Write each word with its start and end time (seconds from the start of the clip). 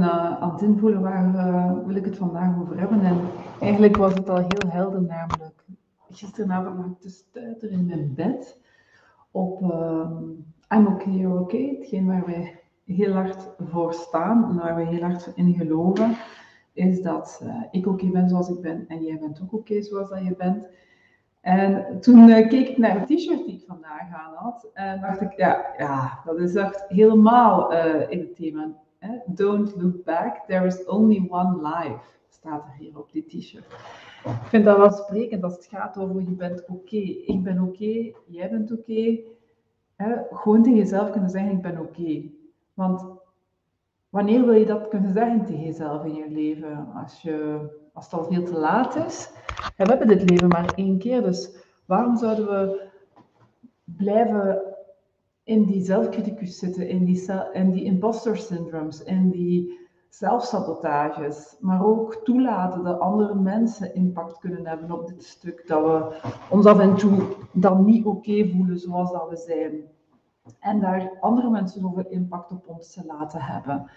aan 0.00 0.52
het 0.52 0.62
invoelen 0.62 1.00
waar 1.00 1.34
uh, 1.34 1.86
wil 1.86 1.96
ik 1.96 2.04
het 2.04 2.16
vandaag 2.16 2.60
over 2.60 2.78
hebben. 2.78 3.00
En 3.00 3.20
eigenlijk 3.60 3.96
was 3.96 4.14
het 4.14 4.28
al 4.28 4.36
heel 4.36 4.68
helder, 4.68 5.02
namelijk 5.02 5.64
gisteravond 6.10 6.76
lag 6.78 6.86
ik 6.86 7.58
te 7.58 7.70
in 7.70 7.86
mijn 7.86 8.14
bed 8.14 8.60
op 9.30 9.62
uh, 9.62 10.10
I'm 10.74 10.86
okay, 10.86 11.12
you're 11.12 11.40
okay. 11.40 11.76
Hetgeen 11.78 12.06
waar 12.06 12.26
wij 12.26 12.60
heel 12.84 13.12
hard 13.12 13.48
voor 13.58 13.94
staan 13.94 14.50
en 14.50 14.56
waar 14.56 14.74
wij 14.74 14.84
heel 14.84 15.02
hard 15.02 15.32
in 15.34 15.54
geloven, 15.54 16.16
is 16.72 17.02
dat 17.02 17.44
ik 17.70 17.86
oké 17.86 18.04
okay 18.04 18.10
ben 18.10 18.28
zoals 18.28 18.48
ik 18.48 18.60
ben 18.60 18.84
en 18.88 19.02
jij 19.02 19.18
bent 19.18 19.40
ook 19.42 19.52
oké 19.52 19.54
okay 19.54 19.82
zoals 19.82 20.08
dat 20.08 20.24
je 20.24 20.34
bent. 20.36 20.68
En 21.40 22.00
toen 22.00 22.26
keek 22.26 22.68
ik 22.68 22.78
naar 22.78 22.98
het 22.98 23.08
t-shirt 23.08 23.44
die 23.44 23.54
ik 23.54 23.64
vandaag 23.66 24.14
aan 24.14 24.34
had 24.34 24.70
en 24.74 25.00
dacht 25.00 25.20
ik, 25.20 25.32
ja, 25.32 25.66
ja 25.78 26.20
dat 26.24 26.38
is 26.38 26.54
echt 26.54 26.84
helemaal 26.88 27.72
in 28.08 28.18
het 28.18 28.36
thema. 28.36 28.80
Don't 29.26 29.76
look 29.76 30.04
back, 30.04 30.46
there 30.46 30.66
is 30.66 30.84
only 30.86 31.26
one 31.28 31.62
life, 31.62 32.00
staat 32.28 32.64
er 32.64 32.74
hier 32.78 32.98
op 32.98 33.12
dit 33.12 33.28
t-shirt. 33.28 33.64
Ik 34.24 34.48
vind 34.48 34.64
dat 34.64 34.76
wel 34.76 34.90
sprekend 34.90 35.42
als 35.42 35.54
het 35.54 35.66
gaat 35.66 35.98
over 35.98 36.20
je 36.20 36.30
bent 36.30 36.64
oké, 36.66 36.96
ik 36.96 37.42
ben 37.42 37.60
oké, 37.60 38.12
jij 38.26 38.50
bent 38.50 38.72
oké. 38.72 39.20
Gewoon 40.30 40.62
tegen 40.62 40.78
jezelf 40.78 41.10
kunnen 41.10 41.30
zeggen, 41.30 41.52
ik 41.52 41.62
ben 41.62 41.78
oké. 41.78 42.22
Want 42.74 43.04
wanneer 44.08 44.44
wil 44.44 44.54
je 44.54 44.66
dat 44.66 44.88
kunnen 44.88 45.12
zeggen 45.12 45.44
tegen 45.44 45.64
jezelf 45.64 46.04
in 46.04 46.14
je 46.14 46.30
leven? 46.30 46.92
Als, 46.94 47.22
je, 47.22 47.60
als 47.92 48.04
het 48.04 48.14
al 48.14 48.24
veel 48.24 48.44
te 48.44 48.58
laat 48.58 48.96
is. 48.96 49.30
we 49.76 49.84
hebben 49.84 50.08
dit 50.08 50.30
leven 50.30 50.48
maar 50.48 50.74
één 50.74 50.98
keer, 50.98 51.22
dus 51.22 51.56
waarom 51.84 52.16
zouden 52.16 52.46
we 52.46 52.90
blijven 53.84 54.71
in 55.44 55.64
die 55.64 55.84
zelfcriticus 55.84 56.58
zitten, 56.58 56.88
in 56.88 57.04
die, 57.04 57.32
in 57.52 57.70
die 57.70 57.84
imposter 57.84 58.36
syndromes, 58.36 59.02
in 59.02 59.30
die 59.30 59.80
zelfsabotages, 60.08 61.56
maar 61.60 61.84
ook 61.84 62.20
toelaten 62.24 62.84
dat 62.84 63.00
andere 63.00 63.34
mensen 63.34 63.94
impact 63.94 64.38
kunnen 64.38 64.66
hebben 64.66 64.90
op 64.90 65.06
dit 65.06 65.24
stuk, 65.24 65.66
dat 65.66 65.84
we 65.84 66.20
ons 66.50 66.66
af 66.66 66.78
en 66.78 66.96
toe 66.96 67.22
dan 67.52 67.84
niet 67.84 68.04
oké 68.04 68.48
voelen 68.48 68.78
zoals 68.78 69.12
dat 69.12 69.28
we 69.28 69.36
zijn. 69.36 69.72
En 70.60 70.80
daar 70.80 71.16
andere 71.20 71.50
mensen 71.50 71.80
zoveel 71.80 72.06
impact 72.08 72.52
op 72.52 72.68
ons 72.68 72.92
te 72.92 73.04
laten 73.06 73.40
hebben. 73.40 73.90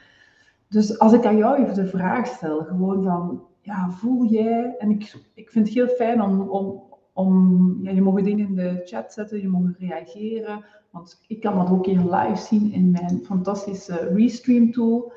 Dus 0.69 0.99
als 0.99 1.13
ik 1.13 1.25
aan 1.25 1.37
jou 1.37 1.63
even 1.63 1.75
de 1.75 1.87
vraag 1.87 2.27
stel, 2.27 2.63
gewoon 2.63 3.03
van, 3.03 3.43
ja, 3.61 3.89
voel 3.89 4.25
jij, 4.25 4.75
en 4.77 4.89
ik, 4.89 5.15
ik 5.33 5.49
vind 5.49 5.65
het 5.65 5.75
heel 5.75 5.87
fijn 5.87 6.21
om, 6.21 6.41
om, 6.49 6.83
om 7.15 7.77
ja, 7.81 7.91
je 7.91 8.01
mag 8.01 8.21
dingen 8.21 8.47
in 8.47 8.55
de 8.55 8.81
chat 8.83 9.13
zetten, 9.13 9.41
je 9.41 9.47
mag 9.47 9.61
reageren, 9.79 10.65
want 10.89 11.23
ik 11.27 11.39
kan 11.39 11.55
dat 11.55 11.69
ook 11.69 11.85
hier 11.85 11.99
live 11.99 12.35
zien 12.35 12.71
in 12.71 12.91
mijn 12.91 13.21
fantastische 13.23 14.13
Restream 14.13 14.71
tool. 14.71 15.13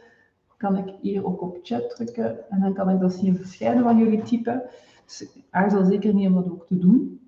Kan 0.56 0.76
ik 0.76 0.94
hier 1.00 1.26
ook 1.26 1.40
op 1.40 1.58
chat 1.62 1.90
drukken 1.90 2.50
en 2.50 2.60
dan 2.60 2.74
kan 2.74 2.90
ik 2.90 3.00
dat 3.00 3.12
zien 3.12 3.36
verschijnen 3.36 3.82
van 3.82 3.98
jullie 3.98 4.22
typen. 4.22 4.62
Dus 5.04 5.22
ik 5.22 5.44
aarzel 5.50 5.84
zeker 5.84 6.14
niet 6.14 6.26
om 6.26 6.34
dat 6.34 6.50
ook 6.50 6.66
te 6.66 6.78
doen. 6.78 7.20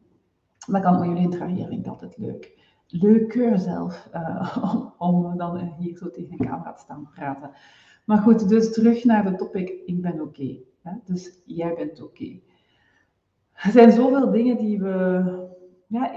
Dan 0.67 0.81
kan 0.81 0.95
ik 0.95 0.99
met 0.99 1.09
jullie 1.09 1.67
vind 1.67 1.87
ik 1.87 1.87
altijd 1.87 2.17
leuk. 2.17 2.59
Leuker 2.87 3.59
zelf, 3.59 4.09
uh, 4.15 4.87
om, 4.99 5.37
dan 5.37 5.75
hier 5.79 5.97
zo 5.97 6.11
tegen 6.11 6.37
de 6.37 6.45
camera 6.45 6.73
te 6.73 6.83
staan 6.83 7.09
praten. 7.15 7.51
Maar 8.05 8.19
goed, 8.19 8.49
dus 8.49 8.73
terug 8.73 9.05
naar 9.05 9.25
de 9.25 9.35
topic, 9.35 9.69
ik 9.87 10.01
ben 10.01 10.21
oké. 10.21 10.57
Dus 11.05 11.41
jij 11.45 11.75
bent 11.75 12.03
oké. 12.03 12.41
Er 13.63 13.71
zijn 13.71 13.93
zoveel 13.93 14.31
dingen 14.31 14.57
die 14.57 14.81
we... 14.81 15.25
Ja, 15.87 16.11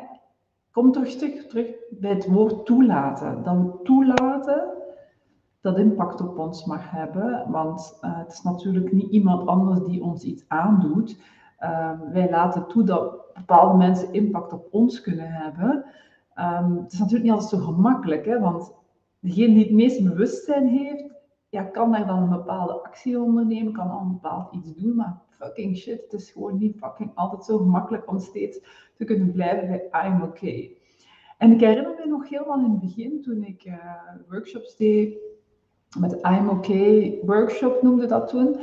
kom 0.71 0.91
terug, 0.91 1.15
terug, 1.15 1.47
terug 1.47 1.67
bij 1.89 2.09
het 2.09 2.27
woord 2.27 2.65
toelaten. 2.65 3.43
Dan 3.43 3.79
toelaten 3.83 4.67
dat 5.61 5.77
impact 5.77 6.21
op 6.21 6.37
ons 6.37 6.65
mag 6.65 6.91
hebben. 6.91 7.51
Want 7.51 7.99
uh, 8.01 8.17
het 8.17 8.31
is 8.31 8.41
natuurlijk 8.41 8.91
niet 8.91 9.11
iemand 9.11 9.47
anders 9.47 9.79
die 9.79 10.03
ons 10.03 10.23
iets 10.23 10.45
aandoet. 10.47 11.21
Uh, 11.59 11.91
wij 12.11 12.29
laten 12.29 12.67
toe 12.67 12.83
dat 12.83 13.33
bepaalde 13.33 13.77
mensen 13.77 14.13
impact 14.13 14.53
op 14.53 14.67
ons 14.71 15.01
kunnen 15.01 15.31
hebben. 15.31 15.85
Um, 16.39 16.77
het 16.77 16.93
is 16.93 16.99
natuurlijk 16.99 17.23
niet 17.23 17.31
altijd 17.31 17.49
zo 17.61 17.71
gemakkelijk, 17.71 18.25
hè, 18.25 18.39
want 18.39 18.73
degene 19.19 19.53
die 19.53 19.63
het 19.63 19.73
meeste 19.73 20.03
bewustzijn 20.03 20.67
heeft, 20.67 21.13
ja, 21.49 21.63
kan 21.63 21.91
daar 21.91 22.07
dan 22.07 22.23
een 22.23 22.29
bepaalde 22.29 22.73
actie 22.73 23.21
ondernemen, 23.21 23.73
kan 23.73 23.89
al 23.89 24.01
een 24.01 24.11
bepaald 24.11 24.53
iets 24.53 24.75
doen, 24.75 24.95
maar 24.95 25.21
fucking 25.39 25.77
shit, 25.77 26.01
het 26.01 26.13
is 26.13 26.31
gewoon 26.31 26.57
niet 26.57 26.77
fucking 26.77 27.11
altijd 27.15 27.43
zo 27.43 27.57
gemakkelijk 27.57 28.09
om 28.09 28.19
steeds 28.19 28.59
te 28.95 29.03
kunnen 29.03 29.31
blijven 29.31 29.67
bij 29.67 30.05
I'm 30.05 30.21
okay. 30.21 30.77
En 31.37 31.51
ik 31.51 31.59
herinner 31.59 31.95
me 31.99 32.07
nog 32.07 32.29
helemaal 32.29 32.65
in 32.65 32.71
het 32.71 32.79
begin, 32.79 33.21
toen 33.21 33.43
ik 33.43 33.65
uh, 33.65 33.75
workshops 34.29 34.75
deed, 34.75 35.17
met 35.99 36.13
I'm 36.13 36.49
okay 36.49 37.19
workshop 37.25 37.81
noemde 37.81 38.05
dat 38.05 38.27
toen. 38.27 38.57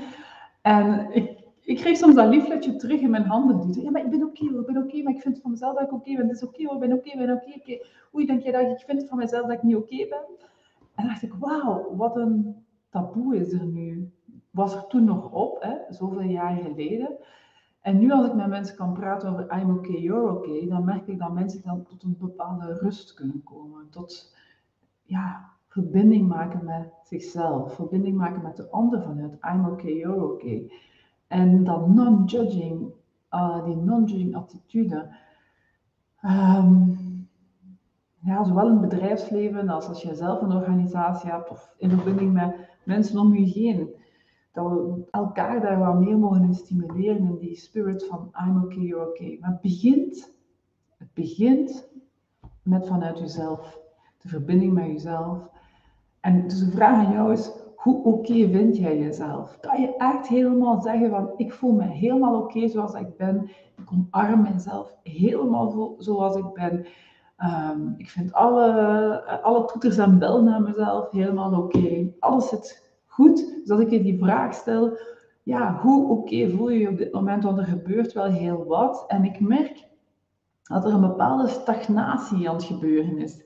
En 0.62 1.12
ik, 1.12 1.38
ik 1.60 1.76
kreeg 1.76 1.96
soms 1.96 2.14
dat 2.14 2.28
liefletje 2.28 2.76
terug 2.76 3.00
in 3.00 3.10
mijn 3.10 3.24
handen. 3.24 3.82
Ja, 3.82 3.90
maar 3.90 4.04
ik 4.04 4.10
ben 4.10 4.24
oké 4.24 4.44
ik 4.44 4.66
ben 4.66 4.76
oké, 4.76 5.02
maar 5.02 5.14
ik 5.14 5.20
vind 5.20 5.40
van 5.40 5.50
mezelf 5.50 5.74
dat 5.74 5.86
ik 5.86 5.92
oké 5.92 6.16
ben. 6.16 6.28
Het 6.28 6.36
is 6.36 6.42
oké 6.42 6.62
ik 6.62 6.78
ben 6.80 6.92
oké, 6.92 7.08
ik 7.10 7.18
ben 7.18 7.30
oké. 7.30 7.78
Oei, 8.14 8.26
denk 8.26 8.42
je 8.42 8.52
dat 8.52 8.60
ik 8.60 8.84
vind 8.86 9.08
van 9.08 9.18
mezelf 9.18 9.46
dat 9.46 9.56
ik 9.56 9.62
niet 9.62 9.76
oké 9.76 9.96
ben? 9.96 10.24
En 10.94 11.04
dan 11.04 11.06
dacht 11.06 11.22
ik, 11.22 11.34
wauw, 11.38 11.96
wat 11.96 12.16
een 12.16 12.64
taboe 12.90 13.36
is 13.36 13.52
er 13.52 13.66
nu. 13.66 14.10
Was 14.60 14.74
er 14.74 14.86
toen 14.86 15.04
nog 15.04 15.32
op, 15.32 15.62
hè, 15.62 15.94
zoveel 15.94 16.22
jaar 16.22 16.56
geleden. 16.56 17.16
En 17.80 17.98
nu 17.98 18.12
als 18.12 18.26
ik 18.26 18.34
met 18.34 18.46
mensen 18.46 18.76
kan 18.76 18.92
praten 18.92 19.30
over 19.30 19.58
I'm 19.58 19.70
okay, 19.70 20.00
you're 20.00 20.30
okay, 20.30 20.68
dan 20.68 20.84
merk 20.84 21.06
ik 21.06 21.18
dat 21.18 21.32
mensen 21.32 21.62
dan 21.64 21.82
tot 21.82 22.02
een 22.02 22.16
bepaalde 22.18 22.74
rust 22.74 23.14
kunnen 23.14 23.42
komen. 23.42 23.90
Tot, 23.90 24.36
ja, 25.02 25.48
verbinding 25.68 26.28
maken 26.28 26.64
met 26.64 26.92
zichzelf, 27.04 27.74
verbinding 27.74 28.16
maken 28.16 28.42
met 28.42 28.56
de 28.56 28.70
ander 28.70 29.02
vanuit 29.02 29.38
I'm 29.52 29.64
okay, 29.64 29.96
you're 29.96 30.32
okay. 30.32 30.72
En 31.26 31.64
dat 31.64 31.88
non-judging, 31.88 32.92
uh, 33.30 33.64
die 33.64 33.76
non-judging 33.76 34.36
attitude, 34.36 35.08
um, 36.22 37.28
ja, 38.22 38.44
zowel 38.44 38.66
in 38.66 38.72
het 38.72 38.88
bedrijfsleven 38.88 39.68
als 39.68 39.88
als 39.88 40.02
je 40.02 40.14
zelf 40.14 40.42
een 40.42 40.52
organisatie 40.52 41.30
hebt 41.30 41.50
of 41.50 41.74
in 41.78 41.90
verbinding 41.90 42.32
met 42.32 42.54
mensen 42.84 43.18
om 43.18 43.34
je 43.34 43.44
heen, 43.44 43.98
dat 44.52 44.70
we 44.70 45.06
elkaar 45.10 45.60
daar 45.60 45.78
wat 45.78 46.00
meer 46.00 46.18
mogen 46.18 46.54
stimuleren 46.54 47.16
in 47.16 47.38
die 47.38 47.56
spirit 47.56 48.06
van 48.06 48.30
I'm 48.46 48.62
okay, 48.64 48.78
you're 48.78 49.08
okay. 49.08 49.38
Maar 49.40 49.50
het 49.50 49.60
begint, 49.60 50.32
het 50.96 51.14
begint 51.14 51.88
met 52.62 52.86
vanuit 52.86 53.18
jezelf, 53.18 53.78
de 54.18 54.28
verbinding 54.28 54.72
met 54.72 54.86
jezelf. 54.86 55.48
En 56.20 56.48
dus 56.48 56.58
de 56.58 56.70
vraag 56.70 57.06
aan 57.06 57.12
jou 57.12 57.32
is, 57.32 57.50
hoe 57.76 57.96
oké 57.96 58.08
okay 58.08 58.50
vind 58.50 58.76
jij 58.76 58.98
jezelf? 58.98 59.58
Kan 59.60 59.80
je 59.80 59.96
echt 59.96 60.28
helemaal 60.28 60.80
zeggen 60.80 61.10
van, 61.10 61.30
ik 61.36 61.52
voel 61.52 61.72
me 61.72 61.84
helemaal 61.84 62.34
oké 62.34 62.56
okay 62.56 62.68
zoals 62.68 62.94
ik 62.94 63.16
ben. 63.16 63.50
Ik 63.76 63.92
omarm 63.92 64.42
mezelf 64.42 64.94
helemaal 65.02 65.94
zoals 65.98 66.36
ik 66.36 66.52
ben. 66.52 66.86
Um, 67.38 67.94
ik 67.96 68.10
vind 68.10 68.32
alle, 68.32 69.40
alle 69.42 69.64
toeters 69.64 69.96
en 69.96 70.18
bel 70.18 70.42
naar 70.42 70.62
mezelf 70.62 71.10
helemaal 71.10 71.62
oké. 71.62 71.76
Okay. 71.78 72.14
Alles 72.18 72.48
zit 72.48 72.89
goed. 73.10 73.36
Dus 73.60 73.70
als 73.70 73.80
ik 73.80 73.90
je 73.90 74.02
die 74.02 74.18
vraag 74.18 74.54
stel, 74.54 74.98
ja, 75.42 75.78
hoe 75.82 76.08
oké 76.08 76.50
voel 76.50 76.70
je 76.70 76.78
je 76.78 76.88
op 76.88 76.98
dit 76.98 77.12
moment? 77.12 77.44
Want 77.44 77.58
er 77.58 77.64
gebeurt 77.64 78.12
wel 78.12 78.30
heel 78.30 78.64
wat. 78.64 79.04
En 79.08 79.24
ik 79.24 79.40
merk 79.40 79.88
dat 80.62 80.84
er 80.84 80.92
een 80.92 81.00
bepaalde 81.00 81.48
stagnatie 81.48 82.48
aan 82.48 82.54
het 82.54 82.64
gebeuren 82.64 83.18
is. 83.18 83.42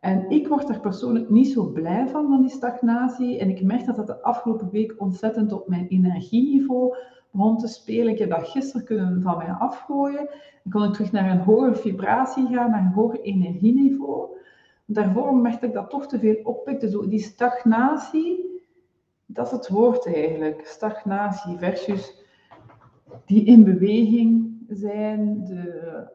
En 0.00 0.30
ik 0.30 0.48
word 0.48 0.68
er 0.68 0.80
persoonlijk 0.80 1.30
niet 1.30 1.48
zo 1.48 1.64
blij 1.72 2.08
van, 2.08 2.28
van 2.28 2.40
die 2.40 2.50
stagnatie. 2.50 3.38
En 3.38 3.48
ik 3.48 3.62
merk 3.62 3.86
dat 3.86 3.96
dat 3.96 4.06
de 4.06 4.22
afgelopen 4.22 4.70
week 4.70 4.94
ontzettend 4.98 5.52
op 5.52 5.68
mijn 5.68 5.88
energieniveau 5.88 6.96
begon 7.30 7.58
te 7.58 7.68
spelen. 7.68 8.12
Ik 8.12 8.18
heb 8.18 8.30
dat 8.30 8.48
gisteren 8.48 8.86
kunnen 8.86 9.22
van 9.22 9.36
mij 9.36 9.50
afgooien. 9.50 10.28
Dan 10.62 10.72
kon 10.72 10.84
ik 10.84 10.92
terug 10.92 11.12
naar 11.12 11.30
een 11.30 11.40
hogere 11.40 11.74
vibratie 11.74 12.46
gaan, 12.46 12.70
naar 12.70 12.80
een 12.80 12.92
hoger 12.92 13.20
energieniveau. 13.20 14.28
Daarvoor 14.84 15.36
merkte 15.36 15.66
ik 15.66 15.72
dat 15.72 15.90
toch 15.90 16.06
te 16.06 16.18
veel 16.18 16.36
oppikte. 16.42 16.88
Zo 16.88 17.08
die 17.08 17.20
stagnatie, 17.20 18.55
dat 19.26 19.46
is 19.46 19.52
het 19.52 19.68
woord 19.68 20.06
eigenlijk. 20.06 20.66
Stagnatie 20.66 21.58
versus 21.58 22.24
die 23.24 23.44
in 23.44 23.64
beweging 23.64 24.56
zijn, 24.68 25.44
de, 25.44 26.14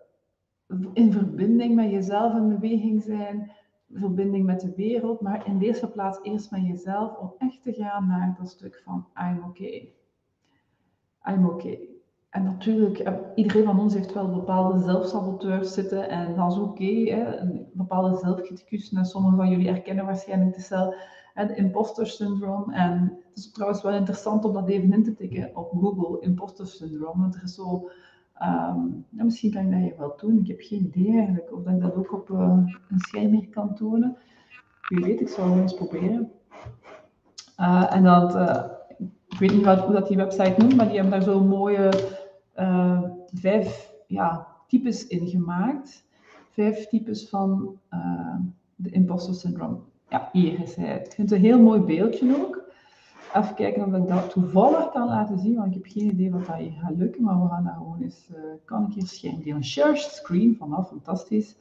in 0.93 1.11
verbinding 1.11 1.75
met 1.75 1.91
jezelf 1.91 2.35
in 2.35 2.47
beweging 2.47 3.03
zijn 3.03 3.51
verbinding 3.93 4.45
met 4.45 4.59
de 4.59 4.73
wereld, 4.75 5.21
maar 5.21 5.47
in 5.47 5.57
de 5.57 5.65
eerste 5.65 5.91
plaats 5.91 6.19
eerst 6.21 6.51
met 6.51 6.65
jezelf 6.65 7.17
om 7.17 7.33
echt 7.37 7.63
te 7.63 7.73
gaan 7.73 8.07
naar 8.07 8.35
dat 8.39 8.49
stuk 8.49 8.81
van 8.83 9.07
I'm 9.19 9.43
okay. 9.43 9.93
I'm 11.29 11.45
okay. 11.45 11.89
En 12.29 12.43
natuurlijk, 12.43 12.97
eh, 12.99 13.13
iedereen 13.35 13.65
van 13.65 13.79
ons 13.79 13.93
heeft 13.93 14.13
wel 14.13 14.31
bepaalde 14.31 14.79
zelfsaboteurs 14.79 15.73
zitten 15.73 16.09
en 16.09 16.35
dat 16.35 16.51
is 16.51 16.57
oké, 16.57 17.11
een 17.39 17.67
bepaalde 17.73 18.17
zelfcriticus. 18.17 18.93
En 18.93 19.05
sommigen 19.05 19.37
van 19.37 19.49
jullie 19.49 19.69
herkennen 19.69 20.05
waarschijnlijk 20.05 20.55
de 20.55 20.61
cel, 20.61 20.93
het 21.47 21.57
imposter 21.57 22.07
syndroom. 22.07 22.71
En 22.71 23.17
het 23.29 23.37
is 23.37 23.51
trouwens 23.51 23.81
wel 23.81 23.93
interessant 23.93 24.45
om 24.45 24.53
dat 24.53 24.67
even 24.67 24.93
in 24.93 25.03
te 25.03 25.13
tikken 25.13 25.51
op 25.53 25.71
Google, 25.71 26.19
imposter 26.19 26.67
syndroom, 26.67 27.31
is 27.43 27.55
zo 27.55 27.89
ja, 29.09 29.23
misschien 29.23 29.51
kan 29.51 29.65
ik 29.65 29.71
dat 29.71 29.79
hier 29.79 29.97
wel 29.97 30.13
doen. 30.17 30.39
Ik 30.39 30.47
heb 30.47 30.61
geen 30.61 30.85
idee 30.85 31.13
eigenlijk 31.13 31.53
of 31.53 31.67
ik 31.67 31.81
dat 31.81 31.95
ook 31.95 32.13
op 32.13 32.29
uh, 32.29 32.57
een 32.89 32.99
scherm 32.99 33.49
kan 33.49 33.75
tonen. 33.75 34.17
Wie 34.87 35.03
weet, 35.03 35.21
ik 35.21 35.27
zal 35.27 35.49
het 35.49 35.61
eens 35.61 35.73
proberen. 35.73 36.31
Uh, 37.59 37.95
en 37.95 38.03
dat, 38.03 38.35
uh, 38.35 38.63
ik 39.27 39.39
weet 39.39 39.53
niet 39.53 39.65
wat, 39.65 39.79
hoe 39.79 39.93
dat 39.93 40.07
die 40.07 40.17
website 40.17 40.55
noemt, 40.57 40.75
maar 40.75 40.87
die 40.87 40.99
hebben 40.99 41.19
daar 41.19 41.33
zo'n 41.33 41.47
mooie 41.47 41.89
vijf 43.33 43.93
ja, 44.07 44.47
types 44.67 45.07
in 45.07 45.27
gemaakt. 45.27 46.05
Vijf 46.49 46.87
types 46.87 47.29
van 47.29 47.79
de 48.75 48.89
imposter 48.89 49.33
syndrome. 49.33 49.77
Ja, 50.11 50.29
hier 50.31 50.61
is 50.61 50.75
hij. 50.75 51.01
Ik 51.05 51.11
vind 51.11 51.31
een 51.31 51.39
heel 51.39 51.59
mooi 51.59 51.81
beeldje 51.81 52.35
ook. 52.35 52.63
Even 53.35 53.55
kijken 53.55 53.85
of 53.85 53.93
ik 53.93 54.07
dat 54.07 54.29
toevallig 54.29 54.91
kan 54.91 55.07
laten 55.07 55.39
zien, 55.39 55.55
want 55.55 55.67
ik 55.67 55.73
heb 55.73 55.91
geen 55.91 56.11
idee 56.11 56.31
wat 56.31 56.45
dat 56.45 56.55
hier 56.55 56.71
gaat 56.71 56.95
lukken, 56.97 57.23
maar 57.23 57.41
we 57.41 57.47
gaan 57.47 57.63
daar 57.63 57.73
gewoon 57.73 58.01
eens, 58.01 58.27
uh, 58.31 58.37
kan 58.65 58.87
ik 58.87 58.93
hier 58.93 59.07
scherm 59.07 59.41
delen. 59.41 59.63
Share 59.63 59.95
screen, 59.95 60.55
vanaf, 60.59 60.87
fantastisch. 60.87 61.55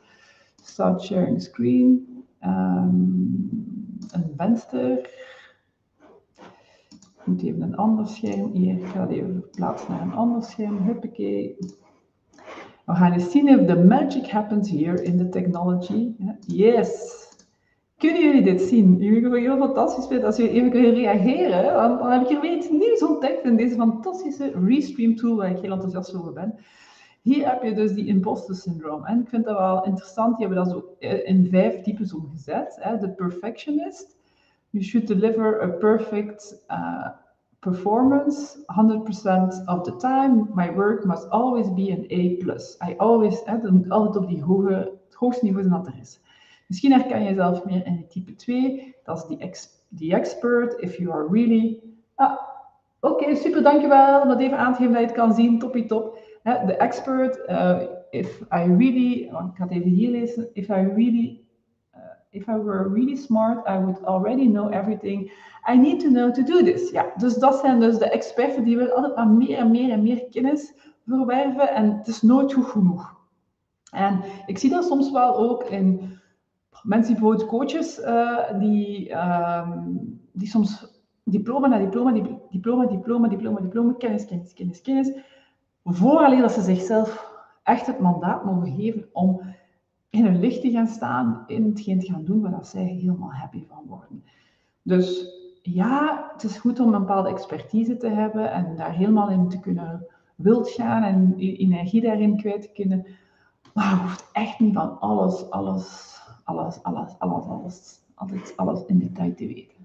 Start 0.63 1.03
sharing 1.03 1.43
screen. 1.43 2.07
Um, 2.45 3.49
een 4.11 4.33
venster. 4.37 4.99
Ik 7.19 7.27
moet 7.27 7.43
even 7.43 7.63
een 7.63 7.77
ander 7.77 8.07
scherm 8.07 8.53
hier. 8.53 8.79
Ik 8.79 8.87
ga 8.87 9.01
het 9.01 9.11
even 9.11 9.35
verplaatsen 9.35 9.93
naar 9.93 10.03
een 10.03 10.13
ander 10.13 10.43
scherm. 10.43 10.79
Huppakee. 10.79 11.57
We 12.85 12.95
gaan 12.95 13.13
eens 13.13 13.31
zien 13.31 13.49
if 13.49 13.67
the 13.67 13.85
magic 13.85 14.27
happens 14.27 14.71
here 14.71 15.03
in 15.03 15.19
the 15.19 15.29
technology. 15.29 16.15
Yes. 16.47 17.19
Kunnen 18.01 18.23
jullie 18.23 18.43
dit 18.43 18.61
zien? 18.61 18.97
Jullie 18.99 19.23
gaan 19.23 19.35
heel 19.35 19.59
fantastisch 19.59 20.07
vinden 20.07 20.27
als 20.27 20.37
jullie 20.37 20.53
even 20.53 20.71
kunnen 20.71 20.95
reageren. 20.95 21.75
Want 21.75 21.99
dan 21.99 22.11
heb 22.11 22.23
ik 22.23 22.29
hier 22.29 22.41
weer 22.41 22.57
iets 22.57 22.71
nieuws 22.71 23.03
ontdekt 23.03 23.45
in 23.45 23.57
deze 23.57 23.75
fantastische 23.75 24.53
Restream 24.67 25.17
tool 25.17 25.37
waar 25.37 25.51
ik 25.51 25.59
heel 25.59 25.73
enthousiast 25.73 26.15
over 26.15 26.33
ben. 26.33 26.55
Hier 27.23 27.51
heb 27.51 27.63
je 27.63 27.75
dus 27.75 27.93
die 27.93 28.07
imposter 28.07 28.55
syndroom. 28.55 29.05
En 29.05 29.21
ik 29.21 29.29
vind 29.29 29.45
dat 29.45 29.59
wel 29.59 29.85
interessant. 29.85 30.39
Die 30.39 30.47
hebben 30.47 30.65
dat 30.65 30.75
zo 30.75 30.95
in 31.25 31.49
vijf 31.51 31.83
types 31.83 32.15
omgezet. 32.15 32.99
De 33.01 33.11
perfectionist. 33.11 34.17
You 34.71 34.85
should 34.85 35.07
deliver 35.07 35.63
a 35.63 35.69
perfect 35.69 36.65
uh, 36.71 37.09
performance 37.59 38.57
100% 38.67 39.65
of 39.65 39.83
the 39.83 39.97
time. 39.97 40.47
My 40.55 40.73
work 40.73 41.05
must 41.05 41.31
always 41.31 41.75
be 41.75 41.97
an 41.99 42.05
A+. 42.19 42.91
I 42.91 42.95
always, 42.97 43.45
altijd 43.89 44.17
op 44.17 44.29
die 44.29 44.43
hoge, 44.43 44.73
het 45.09 45.15
hoogste 45.15 45.45
niveau 45.45 45.69
dat 45.69 45.87
er 45.87 45.99
is. 46.01 46.21
Misschien 46.71 46.93
herken 46.93 47.23
je 47.23 47.29
jezelf 47.29 47.65
meer 47.65 47.87
in 47.87 47.97
het 47.97 48.11
type 48.11 48.35
2. 48.35 48.95
Dat 49.05 49.17
is 49.17 49.27
die, 49.27 49.39
ex, 49.39 49.69
die 49.89 50.15
expert. 50.15 50.81
If 50.81 50.97
you 50.97 51.11
are 51.11 51.29
really... 51.31 51.83
Ah, 52.15 52.39
Oké, 53.01 53.35
super, 53.35 53.63
dankjewel 53.63 54.21
om 54.21 54.29
dat 54.29 54.41
even 54.41 54.59
aan 54.59 54.73
te 54.73 54.79
geven 54.79 54.93
dat 54.93 55.01
je 55.01 55.07
het 55.07 55.17
kan 55.17 55.35
zien. 55.35 55.59
Toppie 55.59 55.87
top. 55.87 56.19
De 56.43 56.77
expert, 56.77 57.49
uh, 57.49 57.81
if 58.11 58.41
I 58.41 58.75
really... 58.77 59.31
Oh, 59.33 59.47
ik 59.51 59.57
ga 59.57 59.63
het 59.63 59.73
even 59.73 59.91
hier 59.91 60.11
lezen. 60.11 60.49
If 60.53 60.69
I 60.69 60.73
really... 60.95 61.45
Uh, 61.95 62.01
if 62.31 62.47
I 62.47 62.57
were 62.57 62.89
really 62.93 63.17
smart, 63.17 63.69
I 63.69 63.79
would 63.79 64.05
already 64.05 64.47
know 64.47 64.73
everything 64.73 65.33
I 65.73 65.77
need 65.77 66.01
to 66.01 66.09
know 66.09 66.33
to 66.33 66.43
do 66.43 66.63
this. 66.63 66.91
Ja, 66.91 67.13
dus 67.17 67.35
dat 67.35 67.59
zijn 67.59 67.81
dus 67.81 67.99
de 67.99 68.11
experten 68.11 68.65
die 68.65 68.77
willen 68.77 68.95
altijd 68.95 69.17
maar 69.17 69.29
meer 69.29 69.59
en 69.59 69.71
meer 69.71 69.91
en 69.91 70.03
meer 70.03 70.25
kennis 70.31 70.75
verwerven. 71.07 71.75
En 71.75 71.97
het 71.97 72.07
is 72.07 72.23
nooit 72.23 72.53
goed 72.53 72.67
genoeg. 72.67 73.19
En 73.91 74.21
ik 74.47 74.59
zie 74.59 74.71
dat 74.71 74.85
soms 74.85 75.11
wel 75.11 75.37
ook 75.37 75.65
in 75.65 76.19
mensen 76.83 77.13
die 77.13 77.23
bijvoorbeeld 77.23 77.49
coaches, 77.49 77.99
uh, 77.99 78.59
die, 78.59 79.17
um, 79.17 80.21
die 80.33 80.49
soms 80.49 81.01
diploma 81.25 81.67
na 81.67 81.79
diploma, 81.79 82.13
diploma, 82.51 82.87
diploma, 82.87 83.29
diploma, 83.29 83.61
diploma, 83.61 83.93
kennis, 83.93 84.27
kennis, 84.27 84.53
kennis, 84.53 84.83
kennis, 84.83 85.13
vooraleer 85.85 86.41
dat 86.41 86.53
ze 86.53 86.63
zichzelf 86.63 87.31
echt 87.63 87.87
het 87.87 88.01
mandaat 88.01 88.45
mogen 88.45 88.73
geven 88.73 89.09
om 89.13 89.41
in 90.11 90.25
hun 90.25 90.41
licht 90.41 90.61
te 90.61 90.71
gaan 90.71 90.87
staan, 90.87 91.45
in 91.47 91.65
hetgeen 91.65 92.01
te 92.01 92.13
gaan 92.13 92.25
doen 92.25 92.41
waar 92.41 92.65
zij 92.65 92.85
helemaal 92.85 93.33
happy 93.33 93.65
van 93.69 93.85
worden. 93.87 94.25
Dus 94.83 95.39
ja, 95.63 96.31
het 96.33 96.43
is 96.43 96.59
goed 96.59 96.81
om 96.81 96.95
een 96.95 97.01
bepaalde 97.01 97.29
expertise 97.29 97.97
te 97.97 98.09
hebben 98.09 98.53
en 98.53 98.77
daar 98.77 98.93
helemaal 98.93 99.31
in 99.31 99.49
te 99.49 99.61
kunnen 99.61 100.07
wild 100.35 100.71
gaan 100.71 101.03
en 101.03 101.35
energie 101.39 102.01
daarin 102.01 102.37
kwijt 102.37 102.63
te 102.63 102.73
kunnen. 102.73 103.07
Maar 103.75 103.91
je 103.91 104.01
hoeft 104.01 104.31
echt 104.33 104.59
niet 104.59 104.75
van 104.75 105.01
alles, 105.01 105.51
alles 105.51 106.20
alles, 106.51 106.83
alles, 106.83 107.15
alles, 107.19 107.45
alles, 107.47 108.01
altijd 108.15 108.53
alles 108.57 108.87
in 108.87 108.99
detail 108.99 109.35
te 109.35 109.47
weten. 109.47 109.79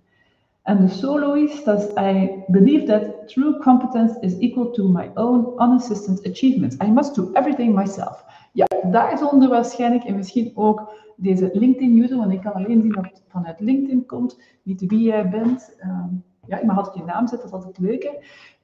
En 0.66 0.78
de 0.78 0.88
soloist, 0.88 1.66
dat 1.66 1.92
I 2.00 2.44
believe 2.48 2.86
that 2.86 3.28
true 3.28 3.58
competence 3.58 4.18
is 4.20 4.38
equal 4.38 4.72
to 4.72 4.88
my 4.88 5.12
own 5.14 5.54
unassisted 5.58 6.26
achievements. 6.32 6.76
I 6.84 6.92
must 6.92 7.16
do 7.16 7.30
everything 7.34 7.76
myself. 7.76 8.26
Ja, 8.54 8.66
daaronder 8.92 9.50
waarschijnlijk 9.50 10.04
en 10.04 10.16
misschien 10.16 10.52
ook 10.56 10.92
deze 11.16 11.50
LinkedIn-user, 11.54 12.18
want 12.18 12.32
ik 12.32 12.42
kan 12.42 12.54
alleen 12.54 12.82
zien 12.82 12.92
dat 12.92 13.04
het 13.04 13.24
vanuit 13.28 13.60
LinkedIn 13.60 14.06
komt, 14.06 14.40
niet 14.64 14.86
wie 14.88 15.02
jij 15.02 15.30
bent. 15.30 15.76
Uh, 15.84 16.04
ja, 16.48 16.60
ik 16.60 16.66
mag 16.66 16.78
altijd 16.78 16.96
je 16.96 17.04
naam 17.04 17.28
zetten, 17.28 17.50
dat 17.50 17.60
is 17.60 17.66
altijd 17.66 17.88
leuk. 17.88 18.20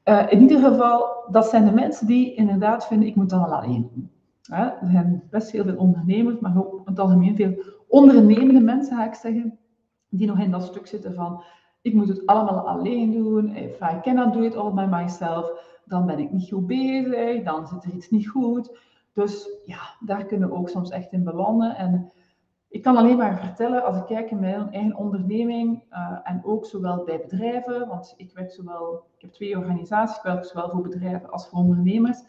Uh, 0.06 0.32
in 0.32 0.42
ieder 0.42 0.60
geval, 0.60 1.06
dat 1.32 1.46
zijn 1.46 1.66
de 1.66 1.72
mensen 1.72 2.08
die 2.08 2.34
inderdaad 2.34 2.88
vinden, 2.88 3.08
ik 3.08 3.16
moet 3.16 3.30
dat 3.30 3.40
wel 3.40 3.56
alleen 3.56 3.90
doen. 3.94 4.10
er 4.50 4.90
zijn 4.92 5.24
best 5.30 5.52
heel 5.52 5.64
veel 5.64 5.78
ondernemers, 5.78 6.40
maar 6.40 6.58
ook 6.58 6.74
in 6.74 6.82
het 6.86 7.00
algemeen 7.00 7.36
veel 7.36 7.54
ondernemende 7.92 8.62
mensen, 8.62 8.98
ga 8.98 9.06
ik 9.06 9.14
zeggen, 9.14 9.60
die 10.10 10.28
nog 10.28 10.40
in 10.40 10.52
dat 10.52 10.64
stuk 10.64 10.88
zitten 10.88 11.14
van 11.14 11.44
ik 11.82 11.94
moet 11.94 12.08
het 12.08 12.26
allemaal 12.26 12.68
alleen 12.68 13.12
doen, 13.12 13.56
if 13.56 13.80
I 13.82 14.00
cannot 14.02 14.34
do 14.34 14.42
it 14.42 14.56
all 14.56 14.74
by 14.74 14.88
myself, 14.90 15.52
dan 15.86 16.06
ben 16.06 16.20
ik 16.20 16.32
niet 16.32 16.52
goed 16.52 16.68
bezig, 16.68 17.44
dan 17.44 17.68
zit 17.68 17.84
er 17.84 17.92
iets 17.92 18.10
niet 18.10 18.30
goed. 18.30 18.80
Dus 19.14 19.50
ja, 19.66 19.80
daar 20.00 20.26
kunnen 20.26 20.50
we 20.50 20.56
ook 20.56 20.70
soms 20.70 20.90
echt 20.90 21.12
in 21.12 21.24
belanden. 21.24 21.76
En 21.76 22.12
ik 22.70 22.82
kan 22.82 22.98
alleen 22.98 23.18
maar 23.18 23.40
vertellen, 23.40 23.84
als 23.84 23.98
ik 23.98 24.06
kijk 24.06 24.32
in 24.32 24.40
mijn 24.40 24.72
eigen 24.72 24.96
onderneming 24.96 25.84
uh, 25.92 26.20
en 26.24 26.42
ook 26.44 26.66
zowel 26.66 27.04
bij 27.04 27.22
bedrijven, 27.22 27.88
want 27.88 28.14
ik 28.18 28.32
werk 28.34 28.52
zowel, 28.52 29.04
ik 29.16 29.22
heb 29.22 29.32
twee 29.32 29.58
organisaties, 29.58 30.24
ik 30.24 30.44
zowel 30.44 30.70
voor 30.70 30.82
bedrijven 30.82 31.32
als 31.32 31.48
voor 31.48 31.60
ondernemers. 31.60 32.20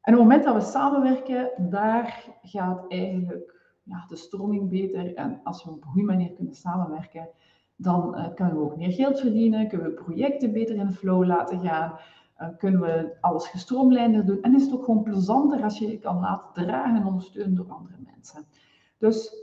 En 0.00 0.12
op 0.12 0.18
het 0.20 0.28
moment 0.28 0.44
dat 0.44 0.54
we 0.54 0.60
samenwerken, 0.60 1.50
daar 1.58 2.24
gaat 2.42 2.84
eigenlijk 2.88 3.55
ja, 3.86 4.04
de 4.08 4.16
stroming 4.16 4.68
beter. 4.68 5.14
En 5.14 5.40
als 5.44 5.64
we 5.64 5.70
op 5.70 5.82
een 5.82 5.90
goede 5.90 6.06
manier 6.06 6.32
kunnen 6.32 6.54
samenwerken, 6.54 7.28
dan 7.76 8.18
uh, 8.18 8.34
kunnen 8.34 8.54
we 8.54 8.60
ook 8.60 8.76
meer 8.76 8.92
geld 8.92 9.20
verdienen, 9.20 9.68
kunnen 9.68 9.86
we 9.86 10.02
projecten 10.02 10.52
beter 10.52 10.76
in 10.76 10.86
de 10.86 10.92
flow 10.92 11.24
laten 11.24 11.60
gaan, 11.60 11.98
uh, 12.40 12.48
kunnen 12.58 12.80
we 12.80 13.16
alles 13.20 13.48
gestroomlijnder 13.48 14.26
doen. 14.26 14.42
En 14.42 14.54
is 14.54 14.62
het 14.62 14.72
ook 14.72 14.84
gewoon 14.84 15.02
plezanter 15.02 15.62
als 15.62 15.78
je 15.78 15.90
je 15.90 15.98
kan 15.98 16.20
laten 16.20 16.64
dragen 16.64 16.96
en 16.96 17.06
ondersteunen 17.06 17.54
door 17.54 17.72
andere 17.72 17.96
mensen. 18.14 18.44
Dus 18.98 19.36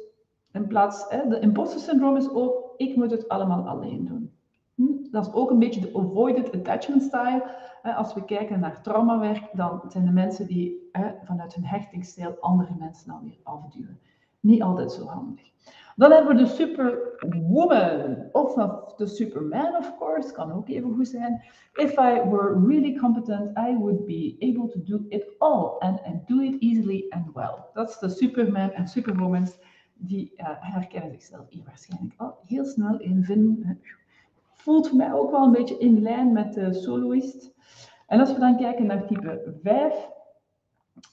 in 0.51 0.67
plaats, 0.67 1.05
hè, 1.09 1.27
de 1.27 1.39
imposter 1.39 1.79
syndroom 1.79 2.15
is 2.15 2.29
ook, 2.29 2.73
ik 2.77 2.95
moet 2.95 3.11
het 3.11 3.27
allemaal 3.27 3.67
alleen 3.67 4.05
doen. 4.05 4.31
Hm? 4.75 5.11
Dat 5.11 5.27
is 5.27 5.33
ook 5.33 5.49
een 5.49 5.59
beetje 5.59 5.81
de 5.81 5.97
avoided 5.97 6.51
attachment 6.55 7.01
style. 7.01 7.61
Als 7.83 8.13
we 8.13 8.25
kijken 8.25 8.59
naar 8.59 8.81
traumawerk, 8.81 9.49
dan 9.53 9.81
zijn 9.87 10.05
de 10.05 10.11
mensen 10.11 10.47
die 10.47 10.89
vanuit 11.23 11.53
hun 11.53 11.65
hechtingsstijl 11.65 12.37
andere 12.39 12.73
mensen 12.79 13.07
dan 13.07 13.23
weer 13.23 13.39
afduwen 13.43 13.99
niet 14.43 14.61
altijd 14.61 14.91
zo 14.91 15.05
handig. 15.05 15.51
Dan 15.95 16.11
hebben 16.11 16.35
we 16.35 16.43
de 16.43 16.49
superwoman 16.49 18.29
of 18.31 18.55
de 18.95 19.07
superman, 19.07 19.75
of 19.75 19.97
course, 19.97 20.33
kan 20.33 20.51
ook 20.51 20.69
even 20.69 20.93
goed 20.93 21.07
zijn. 21.07 21.41
If 21.73 21.91
I 21.91 22.21
were 22.29 22.65
really 22.67 22.95
competent, 22.95 23.57
I 23.57 23.77
would 23.77 24.05
be 24.05 24.35
able 24.39 24.67
to 24.67 24.79
do 24.83 25.05
it 25.09 25.35
all 25.37 25.75
and, 25.79 26.03
and 26.03 26.27
do 26.27 26.39
it 26.39 26.61
easily 26.61 27.05
and 27.09 27.33
well. 27.33 27.55
Dat 27.73 27.89
is 27.89 27.99
de 27.99 28.09
superman 28.09 28.71
en 28.71 28.87
superwoman 28.87 29.47
die 29.93 30.33
uh, 30.37 30.47
herkennen 30.59 31.11
zichzelf 31.11 31.49
hier 31.49 31.63
waarschijnlijk 31.65 32.13
al 32.17 32.37
heel 32.45 32.65
snel 32.65 32.99
in 32.99 33.23
vinden. 33.23 33.81
Voelt 34.53 34.87
voor 34.87 34.97
mij 34.97 35.13
ook 35.13 35.31
wel 35.31 35.43
een 35.43 35.51
beetje 35.51 35.77
in 35.77 36.01
lijn 36.01 36.31
met 36.31 36.53
de 36.53 36.73
soloist. 36.73 37.53
En 38.07 38.19
als 38.19 38.33
we 38.33 38.39
dan 38.39 38.57
kijken 38.57 38.85
naar 38.85 39.07
type 39.07 39.55
5, 39.63 40.09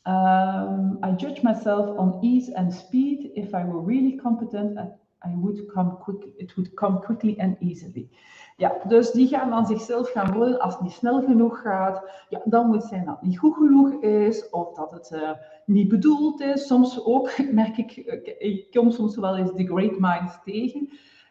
Um, 0.06 0.98
I 1.04 1.12
judge 1.16 1.42
myself 1.42 1.98
on 1.98 2.18
ease 2.22 2.54
and 2.54 2.72
speed. 2.72 3.30
If 3.34 3.52
I 3.54 3.64
were 3.64 3.82
really 3.86 4.16
competent, 4.16 4.78
I 5.22 5.34
would 5.36 5.68
come 5.74 5.98
quick, 6.00 6.32
it 6.38 6.56
would 6.56 6.74
come 6.74 7.00
quickly 7.00 7.36
and 7.38 7.56
easily. 7.60 8.08
Ja, 8.56 8.72
dus 8.88 9.10
die 9.10 9.28
gaan 9.28 9.50
dan 9.50 9.66
zichzelf 9.66 10.10
gaan 10.10 10.32
worden 10.32 10.60
als 10.60 10.74
het 10.74 10.82
niet 10.82 10.92
snel 10.92 11.22
genoeg 11.22 11.60
gaat. 11.60 12.02
Ja, 12.28 12.40
dan 12.44 12.66
moet 12.66 12.84
zijn 12.84 13.04
dat 13.04 13.14
het 13.14 13.28
niet 13.28 13.38
goed 13.38 13.54
genoeg 13.54 13.92
is 14.02 14.50
of 14.50 14.74
dat 14.74 14.90
het 14.90 15.10
uh, 15.14 15.30
niet 15.66 15.88
bedoeld 15.88 16.40
is. 16.40 16.66
Soms 16.66 17.04
ook, 17.04 17.30
merk 17.52 17.76
ik, 17.76 17.96
ik 18.38 18.70
kom 18.70 18.90
soms 18.90 19.16
wel 19.16 19.36
eens 19.36 19.52
de 19.52 19.66
great 19.66 19.98
minds 19.98 20.38
tegen. 20.44 20.88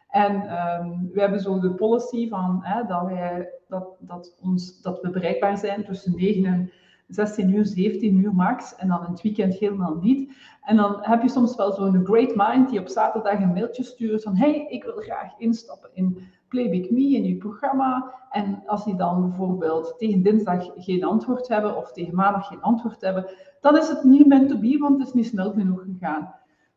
En 0.08 0.34
um, 0.34 1.10
we 1.12 1.20
hebben 1.20 1.40
zo 1.40 1.60
de 1.60 1.74
policy 1.74 2.28
van 2.28 2.60
hè, 2.62 2.86
dat, 2.86 3.06
wij, 3.06 3.50
dat, 3.68 3.96
dat, 3.98 4.36
ons, 4.42 4.80
dat 4.80 5.00
we 5.00 5.10
bereikbaar 5.10 5.58
zijn 5.58 5.84
tussen 5.84 6.16
9 6.16 6.44
en 6.44 6.70
16 7.10 7.54
uur, 7.54 7.66
17 7.66 8.16
uur 8.16 8.34
max. 8.34 8.74
En 8.76 8.88
dan 8.88 9.04
in 9.04 9.12
het 9.12 9.22
weekend 9.22 9.54
helemaal 9.54 9.94
niet. 9.94 10.32
En 10.62 10.76
dan 10.76 10.98
heb 11.00 11.22
je 11.22 11.28
soms 11.28 11.56
wel 11.56 11.72
zo'n 11.72 12.04
great 12.04 12.32
mind 12.34 12.70
die 12.70 12.80
op 12.80 12.88
zaterdag 12.88 13.40
een 13.40 13.52
mailtje 13.52 13.82
stuurt 13.82 14.22
van 14.22 14.36
hey, 14.36 14.66
ik 14.68 14.84
wil 14.84 14.96
graag 14.96 15.38
instappen 15.38 15.90
in 15.92 16.18
Playback 16.48 16.90
Me 16.90 17.10
in 17.10 17.24
je 17.24 17.36
programma. 17.36 18.14
En 18.30 18.62
als 18.66 18.84
die 18.84 18.96
dan 18.96 19.28
bijvoorbeeld 19.28 19.94
tegen 19.98 20.22
dinsdag 20.22 20.66
geen 20.76 21.04
antwoord 21.04 21.48
hebben 21.48 21.76
of 21.76 21.92
tegen 21.92 22.14
maandag 22.14 22.46
geen 22.46 22.62
antwoord 22.62 23.00
hebben, 23.00 23.26
dan 23.60 23.76
is 23.76 23.88
het 23.88 24.04
niet 24.04 24.26
meant 24.26 24.48
to 24.48 24.58
be, 24.58 24.78
want 24.78 24.98
het 24.98 25.08
is 25.08 25.14
niet 25.14 25.26
snel 25.26 25.52
genoeg 25.52 25.82
gegaan. 25.82 26.34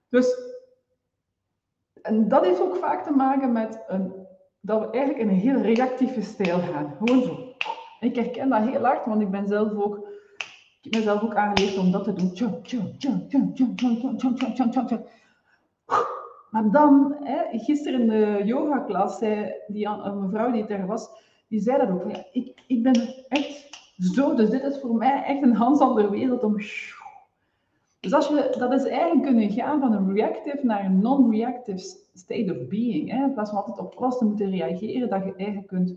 Dus, 0.09 0.35
en 2.01 2.27
dat 2.27 2.45
heeft 2.45 2.61
ook 2.61 2.75
vaak 2.75 3.03
te 3.03 3.11
maken 3.11 3.51
met 3.51 3.83
een 3.87 4.23
dat 4.65 4.79
we 4.79 4.89
eigenlijk 4.89 5.19
in 5.19 5.29
een 5.29 5.41
heel 5.41 5.61
reactieve 5.61 6.21
stijl 6.21 6.59
gaan. 6.59 6.95
Gewoon 6.97 7.23
zo. 7.23 7.37
Ik 7.99 8.15
herken 8.15 8.49
dat 8.49 8.61
heel 8.61 8.83
hard, 8.83 9.05
want 9.05 9.21
ik 9.21 9.31
ben 9.31 9.47
zelf 9.47 9.73
ook, 9.73 10.07
ik 10.83 10.93
heb 10.93 10.93
mezelf 10.93 11.21
ook 11.21 11.35
aangeleerd 11.35 11.77
om 11.77 11.91
dat 11.91 12.03
te 12.03 12.13
doen. 12.13 12.31
Maar 16.49 16.71
dan, 16.71 17.15
hè, 17.23 17.57
gisteren 17.59 18.01
in 18.01 18.07
de 18.07 18.41
yogaklas, 18.45 19.17
zei 19.17 19.53
die, 19.67 19.87
een 19.87 20.21
mevrouw 20.21 20.51
die 20.51 20.65
daar 20.65 20.85
was, 20.85 21.09
die 21.47 21.59
zei 21.59 21.77
dat 21.77 21.89
ook. 21.89 22.11
Ja, 22.11 22.25
ik, 22.31 22.63
ik 22.67 22.83
ben 22.83 23.25
echt 23.27 23.69
zo, 23.97 24.35
dus 24.35 24.49
dit 24.49 24.63
is 24.63 24.79
voor 24.79 24.95
mij 24.95 25.23
echt 25.23 25.41
een 25.43 25.55
hans 25.55 25.79
andere 25.79 26.09
wereld 26.09 26.43
om 26.43 26.57
dus 28.03 28.13
als 28.13 28.27
je, 28.27 28.55
dat 28.57 28.73
is 28.73 28.85
eigenlijk 28.85 29.23
kunnen 29.23 29.51
gaan 29.51 29.79
van 29.79 29.93
een 29.93 30.13
reactive 30.13 30.59
naar 30.65 30.85
een 30.85 30.99
non-reactive 30.99 31.97
state 32.13 32.59
of 32.59 32.67
being. 32.67 33.11
Hè? 33.11 33.23
In 33.23 33.33
plaats 33.33 33.49
van 33.49 33.59
altijd 33.59 33.79
op 33.79 33.95
alles 33.95 34.17
te 34.17 34.25
moeten 34.25 34.49
reageren, 34.49 35.09
dat 35.09 35.23
je 35.23 35.33
eigenlijk 35.35 35.67
kunt, 35.67 35.93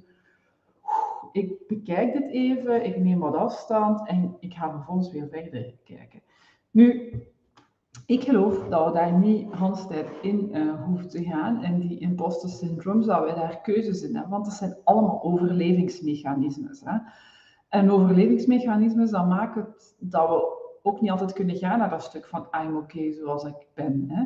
ik 1.37 1.66
bekijk 1.66 2.12
dit 2.12 2.31
even, 2.31 2.85
ik 2.85 2.99
neem 2.99 3.19
wat 3.19 3.35
afstand 3.35 4.09
en 4.09 4.37
ik 4.40 4.55
ga 4.55 4.71
vervolgens 4.71 5.11
weer 5.11 5.28
verder 5.31 5.75
kijken. 5.85 6.23
Nu, 6.71 7.12
ik 8.07 8.23
geloof 8.23 8.69
dat 8.69 8.87
we 8.87 8.93
daar 8.93 9.12
niet 9.12 9.52
handstijd 9.52 10.09
in 10.23 10.57
uh, 10.57 10.85
hoeven 10.85 11.09
te 11.09 11.25
gaan 11.25 11.62
en 11.62 11.81
die 11.81 11.99
imposter 11.99 12.49
syndroom, 12.49 13.02
dat 13.07 13.25
we 13.25 13.35
daar 13.35 13.61
keuzes 13.61 14.02
in 14.02 14.14
hebben, 14.14 14.31
want 14.31 14.45
dat 14.45 14.55
zijn 14.55 14.76
allemaal 14.85 15.23
overlevingsmechanismes. 15.23 16.81
Hè? 16.85 16.99
En 17.69 17.90
overlevingsmechanismes, 17.90 19.11
dat 19.11 19.28
maken 19.28 19.62
het 19.62 19.97
dat 19.99 20.28
we 20.28 20.64
ook 20.83 21.00
niet 21.00 21.11
altijd 21.11 21.33
kunnen 21.33 21.57
gaan 21.57 21.78
naar 21.78 21.90
dat 21.90 22.02
stuk 22.02 22.26
van 22.26 22.49
I'm 22.62 22.76
okay 22.76 23.12
zoals 23.12 23.45
ik 23.45 23.66
ben. 23.75 24.05
Hè? 24.09 24.25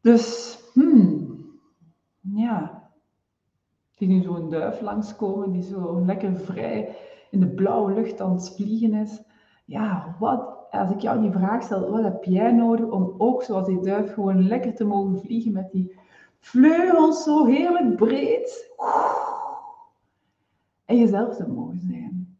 Dus, 0.00 0.58
hmm, 0.72 1.38
ja. 2.20 2.79
Die 4.00 4.08
nu 4.08 4.22
zo'n 4.22 4.50
duif 4.50 4.80
langskomen, 4.80 5.52
die 5.52 5.62
zo 5.62 6.04
lekker 6.04 6.36
vrij 6.36 6.96
in 7.30 7.40
de 7.40 7.48
blauwe 7.48 7.92
lucht 7.92 8.20
aan 8.20 8.32
het 8.32 8.54
vliegen 8.54 8.94
is. 8.94 9.22
Ja, 9.64 10.16
wat, 10.18 10.66
als 10.70 10.90
ik 10.90 11.00
jou 11.00 11.20
die 11.20 11.30
vraag 11.30 11.62
stel, 11.62 11.90
wat 11.90 12.02
heb 12.02 12.24
jij 12.24 12.52
nodig 12.52 12.86
om 12.86 13.14
ook 13.18 13.42
zoals 13.42 13.66
die 13.66 13.80
duif 13.80 14.12
gewoon 14.12 14.46
lekker 14.46 14.74
te 14.74 14.84
mogen 14.84 15.20
vliegen 15.20 15.52
met 15.52 15.70
die 15.72 15.96
vleugels 16.38 17.22
zo 17.24 17.44
heerlijk 17.44 17.96
breed? 17.96 18.74
En 20.84 20.96
jezelf 20.98 21.36
te 21.36 21.48
mogen 21.48 21.78
zijn. 21.78 22.36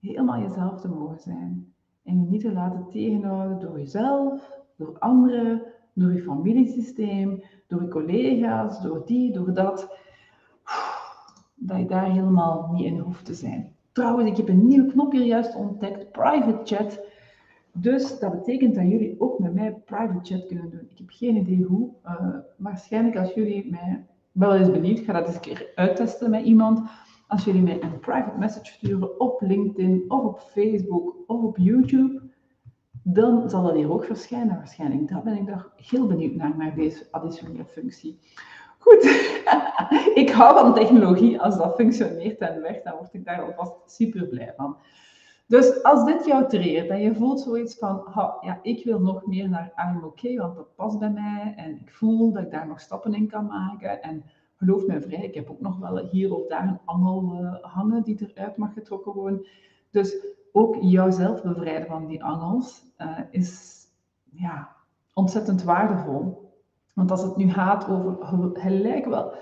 Helemaal 0.00 0.40
jezelf 0.40 0.80
te 0.80 0.88
mogen 0.88 1.20
zijn. 1.20 1.74
En 2.02 2.20
je 2.20 2.26
niet 2.26 2.40
te 2.40 2.52
laten 2.52 2.86
tegenhouden 2.90 3.58
door 3.58 3.78
jezelf, 3.78 4.50
door 4.76 4.98
anderen, 4.98 5.62
door 5.92 6.12
je 6.12 6.22
familiesysteem, 6.22 7.42
door 7.66 7.82
je 7.82 7.88
collega's, 7.88 8.82
door 8.82 9.02
die, 9.06 9.32
door 9.32 9.54
dat. 9.54 10.04
Dat 11.58 11.78
je 11.78 11.86
daar 11.86 12.10
helemaal 12.10 12.70
niet 12.72 12.84
in 12.84 12.98
hoeft 12.98 13.24
te 13.24 13.34
zijn. 13.34 13.74
Trouwens, 13.92 14.30
ik 14.30 14.36
heb 14.36 14.48
een 14.48 14.66
nieuw 14.66 14.86
knopje 14.86 15.24
juist 15.24 15.54
ontdekt, 15.54 16.12
private 16.12 16.60
chat. 16.64 17.00
Dus 17.72 18.18
dat 18.18 18.32
betekent 18.32 18.74
dat 18.74 18.84
jullie 18.84 19.20
ook 19.20 19.38
met 19.38 19.54
mij 19.54 19.72
private 19.72 20.34
chat 20.34 20.46
kunnen 20.46 20.70
doen. 20.70 20.88
Ik 20.90 20.98
heb 20.98 21.10
geen 21.10 21.36
idee 21.36 21.62
hoe. 21.62 21.90
Uh, 22.04 22.36
waarschijnlijk 22.56 23.16
als 23.16 23.32
jullie 23.32 23.70
mij 23.70 24.06
wel 24.32 24.54
eens 24.54 24.70
benieuwd, 24.70 24.98
ga 24.98 25.12
dat 25.12 25.26
eens 25.26 25.34
een 25.34 25.40
keer 25.40 25.72
uittesten 25.74 26.30
met 26.30 26.44
iemand. 26.44 26.80
Als 27.28 27.44
jullie 27.44 27.62
mij 27.62 27.82
een 27.82 27.98
private 27.98 28.38
message 28.38 28.72
sturen 28.72 29.20
op 29.20 29.40
LinkedIn 29.40 30.04
of 30.08 30.24
op 30.24 30.38
Facebook 30.38 31.14
of 31.26 31.42
op 31.42 31.56
YouTube, 31.56 32.22
dan 33.02 33.50
zal 33.50 33.62
dat 33.62 33.74
hier 33.74 33.92
ook 33.92 34.04
verschijnen 34.04 34.56
waarschijnlijk. 34.56 35.08
Daar 35.08 35.22
ben 35.22 35.36
ik 35.36 35.46
daar 35.46 35.66
heel 35.76 36.06
benieuwd 36.06 36.34
naar, 36.34 36.56
naar 36.56 36.74
deze 36.74 37.06
additionele 37.10 37.64
functie. 37.64 38.18
Goed, 38.86 39.04
ik 40.22 40.30
hou 40.30 40.58
van 40.58 40.74
technologie. 40.74 41.40
Als 41.40 41.56
dat 41.56 41.74
functioneert 41.74 42.38
en 42.38 42.62
werkt, 42.62 42.84
dan 42.84 42.96
word 42.96 43.14
ik 43.14 43.24
daar 43.24 43.42
alvast 43.42 43.72
super 43.86 44.26
blij 44.26 44.52
van. 44.56 44.76
Dus 45.46 45.82
als 45.82 46.04
dit 46.04 46.26
jou 46.26 46.48
treert 46.48 46.88
en 46.88 47.00
je 47.00 47.14
voelt 47.14 47.40
zoiets 47.40 47.78
van, 47.78 48.02
ja, 48.40 48.58
ik 48.62 48.84
wil 48.84 49.00
nog 49.00 49.26
meer 49.26 49.48
naar 49.48 49.72
I'm 49.76 50.04
OK, 50.04 50.20
want 50.38 50.56
dat 50.56 50.74
past 50.74 50.98
bij 50.98 51.10
mij 51.10 51.54
en 51.56 51.80
ik 51.80 51.90
voel 51.90 52.32
dat 52.32 52.42
ik 52.42 52.50
daar 52.50 52.66
nog 52.66 52.80
stappen 52.80 53.14
in 53.14 53.28
kan 53.28 53.46
maken 53.46 54.02
en 54.02 54.24
geloof 54.56 54.86
mij 54.86 55.02
vrij, 55.02 55.24
ik 55.24 55.34
heb 55.34 55.50
ook 55.50 55.60
nog 55.60 55.78
wel 55.78 56.08
hier 56.10 56.34
of 56.34 56.46
daar 56.46 56.68
een 56.68 56.80
angel 56.84 57.38
uh, 57.40 57.54
hangen 57.60 58.02
die 58.02 58.32
eruit 58.34 58.56
mag 58.56 58.72
getrokken 58.72 59.12
worden. 59.12 59.46
Dus 59.90 60.16
ook 60.52 60.76
jouzelf 60.80 61.42
bevrijden 61.42 61.86
van 61.86 62.06
die 62.06 62.24
angels 62.24 62.82
uh, 62.98 63.18
is 63.30 63.82
ja, 64.30 64.76
ontzettend 65.14 65.62
waardevol. 65.62 66.45
Want 66.96 67.10
als 67.10 67.22
het 67.22 67.36
nu 67.36 67.50
gaat 67.50 67.88
over, 67.88 68.16
gelijk 68.52 69.06
wel, 69.06 69.32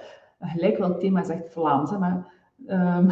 gelijk 0.41 0.79
wel 0.79 0.89
het 0.89 1.01
thema 1.01 1.25
echt 1.25 1.53
Vlaams, 1.53 1.99
maar 1.99 2.33
um, 2.67 3.09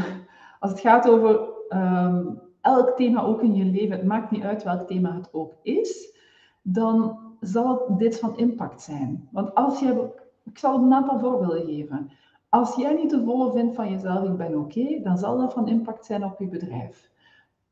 als 0.61 0.71
het 0.71 0.81
gaat 0.81 1.09
over 1.09 1.41
um, 1.69 2.41
elk 2.61 2.97
thema 2.97 3.23
ook 3.23 3.43
in 3.43 3.55
je 3.55 3.65
leven, 3.65 3.97
het 3.97 4.07
maakt 4.07 4.31
niet 4.31 4.45
uit 4.45 4.63
welk 4.63 4.87
thema 4.87 5.15
het 5.15 5.29
ook 5.33 5.55
is, 5.63 6.17
dan 6.63 7.19
zal 7.41 7.97
dit 7.99 8.19
van 8.19 8.37
impact 8.37 8.83
zijn. 8.83 9.29
Want 9.31 9.55
als 9.55 9.81
je 9.81 10.11
ik 10.45 10.59
zal 10.59 10.83
een 10.83 10.93
aantal 10.93 11.19
voorbeelden 11.19 11.65
geven. 11.65 12.11
Als 12.49 12.75
jij 12.75 12.95
niet 12.95 13.11
de 13.11 13.25
volle 13.25 13.53
vindt 13.53 13.75
van 13.75 13.91
jezelf, 13.91 14.29
ik 14.29 14.37
ben 14.37 14.59
oké, 14.59 15.01
dan 15.03 15.19
zal 15.19 15.39
dat 15.39 15.53
van 15.53 15.69
impact 15.69 16.05
zijn 16.05 16.25
op 16.25 16.39
je 16.39 16.49
bedrijf. 16.49 17.11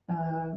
Uh, 0.07 0.53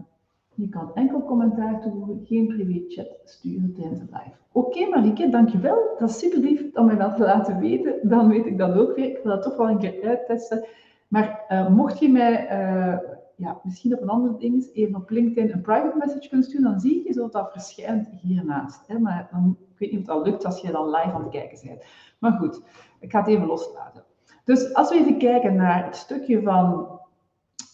je 0.55 0.69
kan 0.69 0.91
enkel 0.93 1.23
commentaar 1.23 1.81
toevoegen, 1.81 2.25
geen 2.25 2.47
privé-chat 2.47 3.07
sturen 3.23 3.73
tijdens 3.73 3.99
de 3.99 4.05
live. 4.05 4.35
Oké 4.51 4.67
okay, 4.67 4.89
Marieke, 4.89 5.29
dankjewel. 5.29 5.95
Dat 5.99 6.09
is 6.09 6.19
super 6.19 6.39
lief 6.39 6.75
om 6.75 6.85
mij 6.85 6.95
dat 6.95 7.15
te 7.15 7.23
laten 7.23 7.59
weten. 7.59 8.09
Dan 8.09 8.29
weet 8.29 8.45
ik 8.45 8.57
dat 8.57 8.75
ook 8.75 8.95
weer. 8.95 9.05
Ik 9.05 9.19
wil 9.23 9.31
dat 9.31 9.41
toch 9.43 9.57
wel 9.57 9.69
een 9.69 9.77
keer 9.77 10.07
uittesten. 10.07 10.65
Maar 11.07 11.45
uh, 11.49 11.69
mocht 11.69 11.99
je 11.99 12.09
mij 12.09 12.43
uh, 12.43 12.97
ja, 13.35 13.59
misschien 13.63 13.95
op 13.95 14.01
een 14.01 14.09
ander 14.09 14.39
ding 14.39 14.69
even 14.73 14.95
op 14.95 15.09
LinkedIn 15.09 15.53
een 15.53 15.61
private 15.61 15.97
message 15.97 16.29
kunnen 16.29 16.47
sturen, 16.47 16.71
dan 16.71 16.79
zie 16.79 17.07
je 17.07 17.13
zo 17.13 17.29
dat 17.29 17.51
verschijnt 17.51 18.09
hiernaast. 18.21 18.87
Hè? 18.87 18.99
Maar 18.99 19.27
dan, 19.31 19.57
ik 19.71 19.79
weet 19.79 19.91
niet 19.91 19.99
of 19.99 20.05
dat 20.05 20.25
lukt 20.25 20.45
als 20.45 20.61
je 20.61 20.71
dan 20.71 20.89
live 20.89 21.11
aan 21.11 21.21
het 21.21 21.31
kijken 21.31 21.67
bent. 21.67 21.83
Maar 22.19 22.31
goed, 22.31 22.61
ik 22.99 23.11
ga 23.11 23.19
het 23.19 23.27
even 23.27 23.45
loslaten. 23.45 24.03
Dus 24.43 24.73
als 24.73 24.89
we 24.89 24.95
even 24.95 25.17
kijken 25.17 25.55
naar 25.55 25.85
het 25.85 25.95
stukje 25.95 26.41
van 26.41 26.99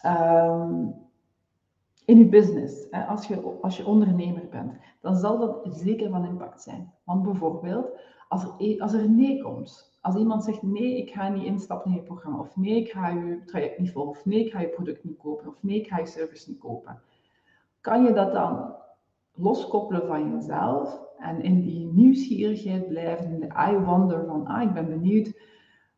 um, 0.05 0.93
in 2.09 2.17
je 2.17 2.25
business, 2.25 2.91
als, 3.07 3.27
je, 3.27 3.57
als 3.61 3.77
je 3.77 3.85
ondernemer 3.85 4.47
bent, 4.49 4.73
dan 5.01 5.15
zal 5.15 5.37
dat 5.37 5.67
zeker 5.69 6.09
van 6.09 6.25
impact 6.25 6.61
zijn. 6.61 6.93
Want 7.03 7.23
bijvoorbeeld, 7.23 7.99
als 8.27 8.43
er, 8.43 8.53
e, 8.57 8.79
als 8.79 8.93
er 8.93 9.09
nee 9.09 9.41
komt, 9.41 9.97
als 10.01 10.15
iemand 10.15 10.43
zegt 10.43 10.61
nee, 10.61 10.97
ik 10.97 11.09
ga 11.09 11.29
niet 11.29 11.43
instappen 11.43 11.91
in 11.91 11.97
je 11.97 12.03
programma, 12.03 12.39
of 12.39 12.55
nee, 12.55 12.75
ik 12.75 12.91
ga 12.91 13.07
je 13.09 13.41
traject 13.45 13.79
niet 13.79 13.91
volgen, 13.91 14.11
of 14.11 14.25
nee, 14.25 14.45
ik 14.45 14.51
ga 14.51 14.59
je 14.59 14.67
product 14.67 15.03
niet 15.03 15.17
kopen, 15.17 15.47
of 15.47 15.63
nee, 15.63 15.79
ik 15.79 15.87
ga 15.87 15.97
je 15.97 16.05
service 16.05 16.49
niet 16.49 16.59
kopen, 16.59 17.01
kan 17.81 18.03
je 18.03 18.13
dat 18.13 18.33
dan 18.33 18.75
loskoppelen 19.33 20.07
van 20.07 20.31
jezelf 20.31 21.01
en 21.17 21.41
in 21.41 21.61
die 21.61 21.85
nieuwsgierigheid 21.93 22.87
blijven, 22.87 23.31
in 23.31 23.39
de 23.39 23.71
I 23.71 23.77
wonder 23.77 24.25
van, 24.25 24.45
ah, 24.45 24.61
ik 24.61 24.73
ben 24.73 24.89
benieuwd. 24.89 25.33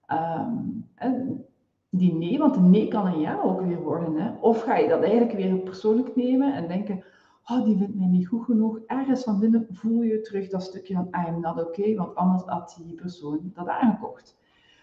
Um, 0.08 1.46
die 1.94 2.14
nee, 2.14 2.38
want 2.38 2.56
een 2.56 2.70
nee 2.70 2.88
kan 2.88 3.06
een 3.06 3.20
ja 3.20 3.42
ook 3.42 3.62
weer 3.62 3.82
worden. 3.82 4.16
Hè? 4.16 4.32
Of 4.40 4.62
ga 4.62 4.78
je 4.78 4.88
dat 4.88 5.02
eigenlijk 5.02 5.32
weer 5.32 5.58
persoonlijk 5.58 6.16
nemen 6.16 6.54
en 6.54 6.68
denken, 6.68 7.04
oh, 7.46 7.64
die 7.64 7.78
vindt 7.78 7.96
mij 7.96 8.08
niet 8.08 8.28
goed 8.28 8.44
genoeg. 8.44 8.80
Ergens 8.86 9.24
van 9.24 9.40
binnen 9.40 9.68
voel 9.72 10.02
je 10.02 10.22
terug 10.22 10.50
dat 10.50 10.64
stukje 10.64 10.94
van, 10.94 11.08
I 11.08 11.28
am 11.28 11.40
not 11.40 11.60
okay, 11.60 11.96
want 11.96 12.16
anders 12.16 12.44
had 12.44 12.80
die 12.84 12.96
persoon 12.96 13.52
dat 13.54 13.68
aangekocht. 13.68 14.40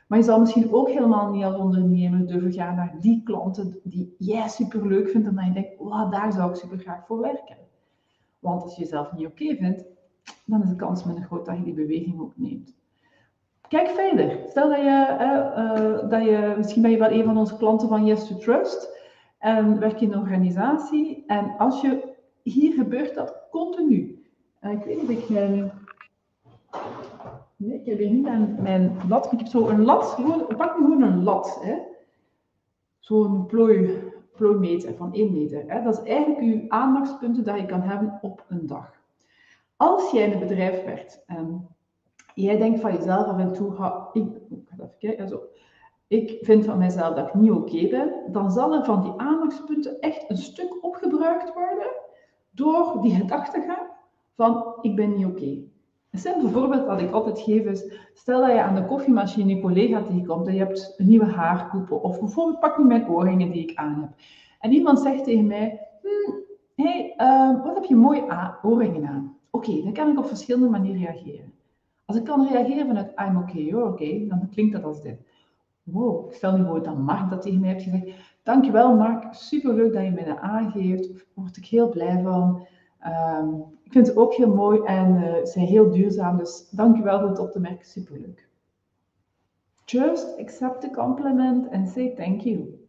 Maar 0.06 0.18
je 0.18 0.24
zal 0.24 0.40
misschien 0.40 0.72
ook 0.72 0.88
helemaal 0.88 1.30
niet 1.30 1.44
als 1.44 1.56
ondernemer 1.56 2.26
durven 2.26 2.52
gaan 2.52 2.74
naar 2.74 2.96
die 3.00 3.22
klanten 3.22 3.80
die 3.82 4.14
jij 4.18 4.48
super 4.48 4.86
leuk 4.86 5.08
vindt 5.08 5.26
en 5.26 5.34
dan 5.34 5.44
je 5.46 5.52
denkt, 5.52 5.78
wow, 5.78 6.12
daar 6.12 6.32
zou 6.32 6.50
ik 6.50 6.56
super 6.56 6.78
graag 6.78 7.06
voor 7.06 7.20
werken. 7.20 7.56
Want 8.38 8.62
als 8.62 8.74
je 8.76 8.82
jezelf 8.82 9.12
niet 9.12 9.26
oké 9.26 9.56
vindt, 9.56 9.84
dan 10.44 10.62
is 10.62 10.68
de 10.68 10.76
kans 10.76 11.04
minder 11.04 11.24
groot 11.24 11.46
dat 11.46 11.56
je 11.56 11.62
die 11.64 11.74
beweging 11.74 12.20
ook 12.20 12.36
neemt. 12.36 12.77
Kijk 13.68 13.88
verder. 13.88 14.38
Stel 14.48 14.68
dat 14.68 14.78
je, 14.78 15.16
uh, 15.20 16.10
dat 16.10 16.24
je, 16.24 16.54
misschien 16.56 16.82
ben 16.82 16.90
je 16.90 16.98
wel 16.98 17.10
een 17.10 17.24
van 17.24 17.36
onze 17.36 17.56
klanten 17.56 17.88
van 17.88 18.06
Yes 18.06 18.28
to 18.28 18.36
Trust 18.36 18.96
en 19.38 19.78
werk 19.78 19.98
je 19.98 20.06
in 20.06 20.12
een 20.12 20.18
organisatie. 20.18 21.24
En 21.26 21.54
als 21.58 21.80
je, 21.80 22.14
hier 22.42 22.72
gebeurt 22.72 23.14
dat 23.14 23.46
continu. 23.50 24.24
Uh, 24.62 24.72
ik 24.72 24.84
weet 24.84 25.08
niet 25.08 25.18
of 25.18 25.22
ik 25.22 25.28
nee, 27.56 27.80
ik 27.80 27.86
heb 27.86 27.98
hier 27.98 28.10
niet 28.10 28.22
mijn, 28.22 28.56
mijn 28.60 28.96
lat, 29.08 29.32
ik 29.32 29.38
heb 29.38 29.48
zo 29.48 29.68
een 29.68 29.84
lat, 29.84 30.04
gewoon, 30.04 30.46
pak 30.56 30.72
gewoon 30.72 31.02
een 31.02 31.22
lat. 31.22 31.60
Zo'n 32.98 33.46
plooi, 33.46 34.02
plooimeter 34.36 34.94
van 34.96 35.14
1 35.14 35.32
meter. 35.32 35.64
Hè. 35.66 35.82
Dat 35.82 35.98
is 35.98 36.10
eigenlijk 36.10 36.40
je 36.40 36.64
aandachtspunten 36.68 37.44
dat 37.44 37.58
je 37.58 37.66
kan 37.66 37.82
hebben 37.82 38.18
op 38.20 38.44
een 38.48 38.66
dag. 38.66 38.92
Als 39.76 40.10
jij 40.10 40.24
in 40.24 40.32
een 40.32 40.48
bedrijf 40.48 40.84
werkt 40.84 41.22
en 41.26 41.68
jij 42.44 42.56
denkt 42.56 42.80
van 42.80 42.92
jezelf 42.92 43.26
af 43.26 43.38
en 43.38 43.52
toe, 43.52 43.74
ha, 43.74 44.08
ik, 44.12 44.26
ik, 46.08 46.38
vind 46.40 46.64
van 46.64 46.78
mezelf 46.78 47.14
dat 47.14 47.26
ik 47.26 47.34
niet 47.34 47.50
oké 47.50 47.88
ben, 47.88 48.12
dan 48.32 48.50
zal 48.50 48.74
er 48.74 48.84
van 48.84 49.02
die 49.02 49.12
aandachtspunten 49.16 50.00
echt 50.00 50.30
een 50.30 50.36
stuk 50.36 50.84
opgebruikt 50.84 51.54
worden 51.54 51.86
door 52.50 52.98
die 53.02 53.14
gedachtegang 53.14 53.86
van 54.34 54.74
ik 54.80 54.96
ben 54.96 55.14
niet 55.14 55.26
oké. 55.26 55.58
Een 56.10 56.18
simpel 56.18 56.48
voorbeeld 56.48 56.86
dat 56.86 57.00
ik 57.00 57.10
altijd 57.10 57.40
geef 57.40 57.64
is, 57.64 57.92
stel 58.14 58.40
dat 58.40 58.50
je 58.50 58.62
aan 58.62 58.74
de 58.74 58.84
koffiemachine 58.84 59.54
je 59.54 59.60
collega 59.60 60.02
tegenkomt 60.02 60.46
en 60.46 60.54
je 60.54 60.58
hebt 60.58 60.94
een 60.96 61.08
nieuwe 61.08 61.26
haarkoepel, 61.26 61.96
of 61.96 62.20
bijvoorbeeld 62.20 62.60
pak 62.60 62.78
nu 62.78 62.84
mijn 62.84 63.08
oorringen 63.08 63.50
die 63.50 63.62
ik 63.62 63.78
aan 63.78 64.00
heb. 64.00 64.10
En 64.60 64.72
iemand 64.72 65.00
zegt 65.00 65.24
tegen 65.24 65.46
mij, 65.46 65.80
hm, 66.02 66.32
hey, 66.82 67.14
uh, 67.18 67.64
wat 67.64 67.74
heb 67.74 67.84
je 67.84 67.96
mooie 67.96 68.56
oorringen 68.62 69.06
aan? 69.06 69.36
Oké, 69.50 69.82
dan 69.82 69.92
kan 69.92 70.10
ik 70.10 70.18
op 70.18 70.26
verschillende 70.26 70.68
manieren 70.68 71.00
reageren. 71.00 71.52
Als 72.08 72.16
ik 72.16 72.24
kan 72.24 72.48
reageren 72.48 72.86
vanuit 72.86 73.12
I'm 73.16 73.36
okay, 73.36 73.62
you're 73.62 73.92
okay, 73.92 74.26
dan 74.28 74.48
klinkt 74.50 74.72
dat 74.72 74.84
als 74.84 75.02
dit. 75.02 75.20
Wow, 75.82 76.32
stel 76.32 76.56
nu 76.56 76.64
voor 76.64 76.82
dat 76.82 76.98
Mark 76.98 77.30
dat 77.30 77.42
tegen 77.42 77.60
mij 77.60 77.72
heeft 77.72 77.84
gezegd. 77.84 78.06
Dankjewel 78.42 78.96
Mark, 78.96 79.34
superleuk 79.34 79.92
dat 79.92 80.04
je 80.04 80.10
mij 80.10 80.24
dat 80.24 80.38
aangeeft. 80.38 81.08
Daar 81.08 81.22
word 81.34 81.56
ik 81.56 81.64
heel 81.64 81.88
blij 81.88 82.22
van. 82.22 82.66
Um, 83.40 83.64
ik 83.82 83.92
vind 83.92 84.06
het 84.06 84.16
ook 84.16 84.34
heel 84.34 84.54
mooi 84.54 84.80
en 84.82 85.14
uh, 85.14 85.44
zijn 85.44 85.66
heel 85.66 85.90
duurzaam. 85.90 86.36
Dus 86.36 86.68
dankjewel 86.70 87.20
voor 87.20 87.28
het 87.28 87.38
op 87.38 87.50
te 87.50 87.60
merken, 87.60 87.86
superleuk. 87.86 88.48
Just 89.84 90.38
accept 90.38 90.80
the 90.80 90.90
compliment 90.90 91.70
and 91.70 91.88
say 91.88 92.14
thank 92.16 92.40
you. 92.40 92.86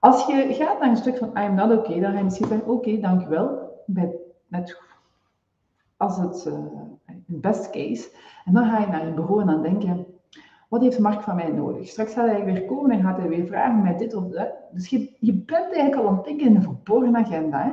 Als 0.00 0.26
je 0.26 0.46
gaat 0.50 0.80
naar 0.80 0.90
een 0.90 0.96
stuk 0.96 1.16
van 1.16 1.38
I'm 1.38 1.54
not 1.54 1.78
okay, 1.78 2.00
dan 2.00 2.12
ga 2.12 2.18
je 2.18 2.24
misschien 2.24 2.48
zeggen, 2.48 2.68
oké, 2.68 2.98
dankjewel. 3.00 3.72
Bij, 3.86 4.14
net 4.46 4.80
als 5.96 6.16
het 6.16 6.44
uh, 6.46 6.54
best 7.26 7.70
case. 7.70 8.10
En 8.44 8.52
dan 8.52 8.64
ga 8.64 8.78
je 8.78 8.86
naar 8.86 9.06
je 9.06 9.12
bureau 9.12 9.40
en 9.40 9.46
dan 9.46 9.62
denk 9.62 9.82
je, 9.82 10.04
wat 10.68 10.82
heeft 10.82 10.98
Mark 10.98 11.22
van 11.22 11.36
mij 11.36 11.50
nodig? 11.50 11.88
Straks 11.88 12.12
gaat 12.12 12.30
hij 12.30 12.44
weer 12.44 12.64
komen 12.64 12.90
en 12.90 13.02
gaat 13.02 13.16
hij 13.16 13.28
weer 13.28 13.46
vragen 13.46 13.82
met 13.82 13.98
dit 13.98 14.14
of 14.14 14.28
dat. 14.28 14.48
Dus 14.72 14.88
je, 14.88 15.34
bent 15.46 15.72
eigenlijk 15.72 15.96
al 15.96 16.08
aan 16.08 16.16
het 16.16 16.24
denken 16.24 16.46
in 16.46 16.56
een 16.56 16.62
verborgen 16.62 17.16
agenda. 17.16 17.62
Hè? 17.62 17.72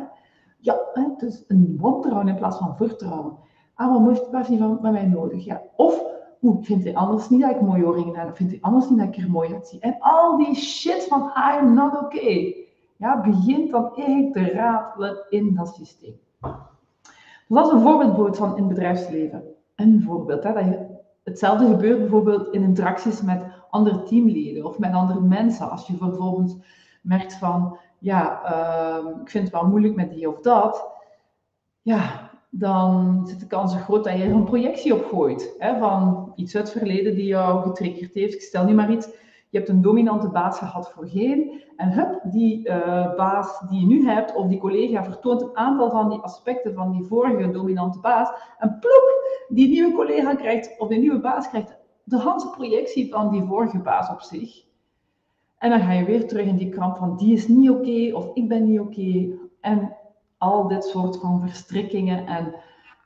Ja, 0.58 0.80
hè, 0.94 1.04
dus 1.18 1.44
een 1.48 1.78
wantrouwen 1.80 2.28
in 2.28 2.36
plaats 2.36 2.58
van 2.58 2.76
vertrouwen. 2.76 3.38
Ah, 3.74 3.92
wat, 3.92 4.32
heeft, 4.32 4.48
hij 4.48 4.58
van, 4.58 4.80
mij 4.82 5.06
nodig? 5.06 5.46
Ja. 5.46 5.62
Of, 5.76 6.04
hoe 6.40 6.64
vindt 6.64 6.84
hij 6.84 6.96
anders 6.96 7.30
niet 7.30 7.42
dat 7.42 7.50
ik 7.50 7.62
mooie 7.62 7.86
oorringen 7.86 8.16
heb? 8.16 8.30
Of 8.30 8.36
vindt 8.36 8.52
hij 8.52 8.62
anders 8.62 8.90
niet 8.90 9.00
dat 9.00 9.08
ik 9.08 9.18
er 9.18 9.30
mooi 9.30 9.54
uitzie? 9.54 9.80
En 9.80 9.96
al 10.00 10.38
die 10.38 10.56
shit 10.56 11.04
van 11.04 11.22
I 11.22 11.58
am 11.60 11.74
not 11.74 11.98
okay. 11.98 12.68
Ja, 12.98 13.22
begint 13.22 13.72
dan 13.72 13.96
eigenlijk 13.96 14.34
te 14.34 14.52
ratelen 14.52 15.26
in 15.30 15.56
dat 15.56 15.76
systeem. 15.76 16.20
Dat 17.56 17.66
is 17.66 17.72
een 17.72 17.82
voorbeeld 17.82 18.38
van 18.38 18.58
in 18.58 18.64
het 18.64 18.74
bedrijfsleven. 18.74 19.44
Een 19.76 20.04
voorbeeld, 20.06 20.44
hè, 20.44 20.54
dat 20.54 20.66
je 20.66 21.00
Hetzelfde 21.24 21.68
gebeurt 21.68 22.00
bijvoorbeeld 22.00 22.54
in 22.54 22.62
interacties 22.62 23.22
met 23.22 23.42
andere 23.70 24.04
teamleden 24.04 24.66
of 24.66 24.80
met 24.80 24.94
andere 24.94 25.22
mensen. 25.22 25.70
Als 25.70 25.88
je 25.88 25.98
vervolgens 25.98 26.56
merkt 27.02 27.34
van, 27.34 27.78
ja, 28.00 28.42
uh, 28.46 29.22
ik 29.22 29.30
vind 29.30 29.44
het 29.44 29.54
wel 29.54 29.68
moeilijk 29.68 29.96
met 29.96 30.12
die 30.12 30.30
of 30.30 30.40
dat. 30.40 30.90
Ja, 31.82 32.30
dan 32.50 33.22
zit 33.28 33.40
de 33.40 33.48
kans 33.48 33.76
groot 33.76 34.04
dat 34.04 34.18
je 34.18 34.24
er 34.24 34.32
een 34.32 34.44
projectie 34.44 34.94
op 34.94 35.06
gooit. 35.06 35.56
Hè, 35.58 35.78
van 35.78 36.32
iets 36.36 36.56
uit 36.56 36.68
het 36.68 36.78
verleden 36.78 37.16
die 37.16 37.26
jou 37.26 37.62
getriggerd 37.62 38.14
heeft. 38.14 38.34
Ik 38.34 38.42
stel 38.42 38.66
nu 38.66 38.74
maar 38.74 38.92
iets. 38.92 39.10
Je 39.52 39.58
hebt 39.58 39.70
een 39.70 39.82
dominante 39.82 40.30
baas 40.30 40.58
gehad 40.58 40.92
voorheen. 40.92 41.62
En 41.76 41.92
hup, 41.92 42.22
die 42.24 42.68
uh, 42.68 43.16
baas 43.16 43.60
die 43.70 43.80
je 43.80 43.86
nu 43.86 44.08
hebt, 44.08 44.36
of 44.36 44.48
die 44.48 44.60
collega, 44.60 45.04
vertoont 45.04 45.42
een 45.42 45.58
aantal 45.58 45.90
van 45.90 46.10
die 46.10 46.20
aspecten 46.20 46.74
van 46.74 46.92
die 46.92 47.04
vorige 47.04 47.52
dominante 47.52 48.00
baas. 48.00 48.30
En 48.58 48.78
ploep, 48.80 49.24
die 49.50 49.70
nieuwe 49.70 49.94
collega 49.94 50.36
krijgt, 50.36 50.80
of 50.80 50.88
die 50.88 51.00
nieuwe 51.00 51.20
baas 51.20 51.50
krijgt, 51.50 51.78
de 52.04 52.20
hele 52.20 52.50
projectie 52.56 53.10
van 53.10 53.32
die 53.32 53.44
vorige 53.44 53.80
baas 53.80 54.10
op 54.10 54.22
zich. 54.22 54.66
En 55.58 55.70
dan 55.70 55.80
ga 55.80 55.92
je 55.92 56.06
weer 56.06 56.28
terug 56.28 56.46
in 56.46 56.58
die 56.58 56.70
kramp 56.70 56.98
van 56.98 57.18
die 57.18 57.34
is 57.34 57.48
niet 57.48 57.70
oké, 57.70 58.16
of 58.16 58.36
ik 58.36 58.48
ben 58.48 58.66
niet 58.66 58.80
oké. 58.80 59.38
En 59.62 59.96
al 60.38 60.68
dit 60.68 60.84
soort 60.84 61.18
van 61.18 61.42
verstrikkingen 61.42 62.26
en 62.26 62.56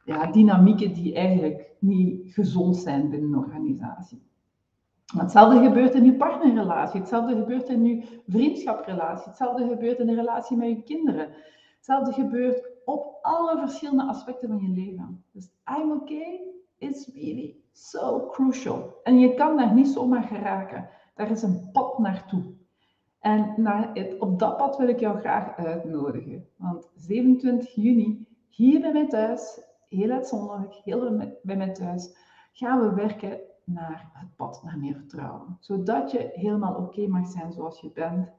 ja, 0.03 0.31
dynamieken 0.31 0.93
die 0.93 1.15
eigenlijk 1.15 1.69
niet 1.79 2.33
gezond 2.33 2.75
zijn 2.75 3.09
binnen 3.09 3.33
een 3.33 3.37
organisatie. 3.37 4.21
Hetzelfde 5.13 5.59
gebeurt 5.59 5.93
in 5.93 6.05
je 6.05 6.15
partnerrelatie, 6.15 6.99
hetzelfde 6.99 7.35
gebeurt 7.35 7.69
in 7.69 7.85
je 7.85 8.21
vriendschaprelatie, 8.27 9.27
hetzelfde 9.27 9.67
gebeurt 9.67 9.99
in 9.99 10.07
de 10.07 10.15
relatie 10.15 10.57
met 10.57 10.69
je 10.69 10.83
kinderen. 10.83 11.29
Hetzelfde 11.75 12.13
gebeurt 12.13 12.69
op 12.85 13.17
alle 13.21 13.59
verschillende 13.59 14.03
aspecten 14.03 14.47
van 14.47 14.59
je 14.61 14.81
leven. 14.81 15.23
Dus 15.31 15.49
I'm 15.79 15.91
okay 15.91 16.41
is 16.77 17.09
really 17.13 17.55
so 17.71 18.27
crucial. 18.31 18.99
En 19.03 19.19
je 19.19 19.33
kan 19.33 19.57
daar 19.57 19.73
niet 19.73 19.87
zomaar 19.87 20.23
geraken. 20.23 20.89
Daar 21.15 21.31
is 21.31 21.41
een 21.41 21.69
pad 21.71 21.99
naartoe. 21.99 22.43
En 23.19 23.53
naar 23.57 23.89
het, 23.93 24.19
op 24.19 24.39
dat 24.39 24.57
pad 24.57 24.77
wil 24.77 24.87
ik 24.87 24.99
jou 24.99 25.19
graag 25.19 25.57
uitnodigen. 25.57 26.47
Want 26.57 26.89
27 26.95 27.75
juni, 27.75 28.27
hier 28.49 28.81
bij 28.81 28.91
mij 28.91 29.07
thuis, 29.07 29.61
heel 29.89 30.11
uitzonderlijk, 30.11 30.73
heel 30.73 31.17
bij 31.43 31.55
mij 31.55 31.71
thuis, 31.71 32.15
gaan 32.51 32.79
we 32.79 32.93
werken 32.93 33.39
naar 33.65 34.09
het 34.13 34.35
pad 34.35 34.63
naar 34.63 34.77
meer 34.77 34.95
vertrouwen. 34.95 35.57
Zodat 35.59 36.11
je 36.11 36.31
helemaal 36.33 36.75
oké 36.75 37.07
mag 37.07 37.27
zijn 37.27 37.53
zoals 37.53 37.79
je 37.79 37.91
bent. 37.91 38.29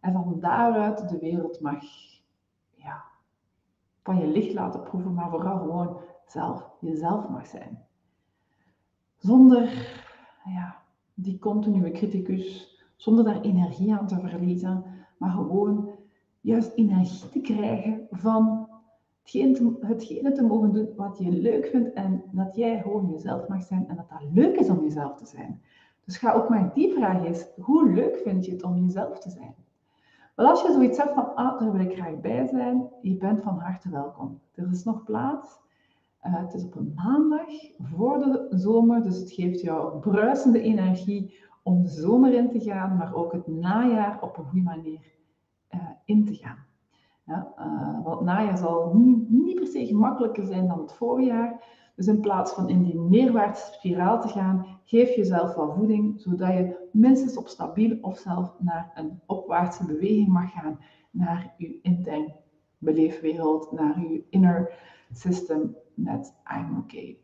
En 0.00 0.12
van 0.12 0.40
daaruit 0.40 1.08
de 1.08 1.18
wereld 1.18 1.60
mag 1.60 1.82
ja, 2.74 3.04
van 4.02 4.18
je 4.18 4.26
licht 4.26 4.54
laten 4.54 4.82
proeven, 4.82 5.14
maar 5.14 5.30
vooral 5.30 5.58
gewoon 5.58 6.00
zelf 6.26 6.70
jezelf 6.80 7.28
mag 7.28 7.46
zijn. 7.46 7.84
Zonder 9.16 9.62
ja, 10.44 10.82
die 11.14 11.38
continue 11.38 11.90
criticus, 11.90 12.78
zonder 12.96 13.24
daar 13.24 13.40
energie 13.40 13.94
aan 13.94 14.06
te 14.06 14.20
verliezen, 14.20 14.84
maar 15.16 15.30
gewoon 15.30 15.90
juist 16.40 16.72
energie 16.74 17.28
te 17.28 17.40
krijgen 17.40 18.06
van 18.10 18.68
hetgene 19.80 20.32
te 20.32 20.42
mogen 20.42 20.72
doen 20.72 20.88
wat 20.96 21.18
je 21.18 21.30
leuk 21.30 21.66
vindt 21.66 21.92
en 21.92 22.22
dat 22.32 22.56
jij 22.56 22.80
gewoon 22.80 23.10
jezelf 23.10 23.48
mag 23.48 23.62
zijn 23.62 23.88
en 23.88 23.96
dat 23.96 24.08
dat 24.08 24.22
leuk 24.32 24.56
is 24.56 24.68
om 24.68 24.82
jezelf 24.82 25.16
te 25.16 25.26
zijn. 25.26 25.62
Dus 26.04 26.16
ga 26.16 26.32
ook 26.32 26.48
maar 26.48 26.70
die 26.74 26.92
vraag 26.92 27.24
eens, 27.24 27.46
hoe 27.60 27.92
leuk 27.92 28.16
vind 28.16 28.44
je 28.44 28.52
het 28.52 28.62
om 28.62 28.76
jezelf 28.76 29.18
te 29.18 29.30
zijn? 29.30 29.54
Wel, 30.34 30.48
als 30.48 30.62
je 30.62 30.72
zoiets 30.72 30.98
hebt 30.98 31.14
van, 31.14 31.34
ah, 31.34 31.60
daar 31.60 31.72
wil 31.72 31.80
ik 31.80 31.92
graag 31.92 32.20
bij 32.20 32.46
zijn, 32.46 32.88
je 33.02 33.16
bent 33.16 33.42
van 33.42 33.58
harte 33.58 33.90
welkom. 33.90 34.40
Er 34.54 34.70
is 34.70 34.84
nog 34.84 35.04
plaats. 35.04 35.58
Uh, 36.26 36.40
het 36.40 36.54
is 36.54 36.64
op 36.64 36.76
een 36.76 36.92
maandag 36.94 37.48
voor 37.78 38.18
de 38.18 38.46
zomer, 38.50 39.02
dus 39.02 39.16
het 39.16 39.32
geeft 39.32 39.60
jou 39.60 39.98
bruisende 39.98 40.60
energie 40.60 41.38
om 41.62 41.82
de 41.82 41.88
zomer 41.88 42.34
in 42.34 42.50
te 42.50 42.60
gaan, 42.60 42.96
maar 42.96 43.14
ook 43.14 43.32
het 43.32 43.46
najaar 43.46 44.22
op 44.22 44.38
een 44.38 44.44
goede 44.44 44.64
manier 44.64 45.00
uh, 45.74 45.80
in 46.04 46.24
te 46.24 46.34
gaan. 46.34 46.66
Ja, 47.24 47.54
uh, 47.58 48.04
want 48.04 48.18
het 48.18 48.28
najaar 48.28 48.58
zal 48.58 48.94
niet, 48.94 49.30
niet 49.30 49.54
per 49.54 49.66
se 49.66 49.86
gemakkelijker 49.86 50.46
zijn 50.46 50.66
dan 50.68 50.80
het 50.80 50.92
voorjaar. 50.92 51.64
Dus 51.96 52.06
in 52.06 52.20
plaats 52.20 52.52
van 52.52 52.68
in 52.68 52.82
die 52.82 52.98
neerwaartse 52.98 53.72
spiraal 53.72 54.20
te 54.20 54.28
gaan, 54.28 54.66
geef 54.84 55.14
jezelf 55.14 55.54
wat 55.54 55.74
voeding, 55.74 56.20
zodat 56.20 56.48
je 56.48 56.88
minstens 56.92 57.36
op 57.36 57.48
stabiel 57.48 57.98
of 58.00 58.18
zelf 58.18 58.54
naar 58.58 58.90
een 58.94 59.20
opwaartse 59.26 59.86
beweging 59.86 60.28
mag 60.28 60.52
gaan, 60.52 60.78
naar 61.10 61.54
je 61.56 61.78
intern 61.82 62.32
beleefwereld, 62.78 63.72
naar 63.72 64.00
je 64.00 64.24
inner 64.30 64.72
system 65.12 65.76
met 65.94 66.34
I'm 66.56 66.78
okay. 66.78 67.18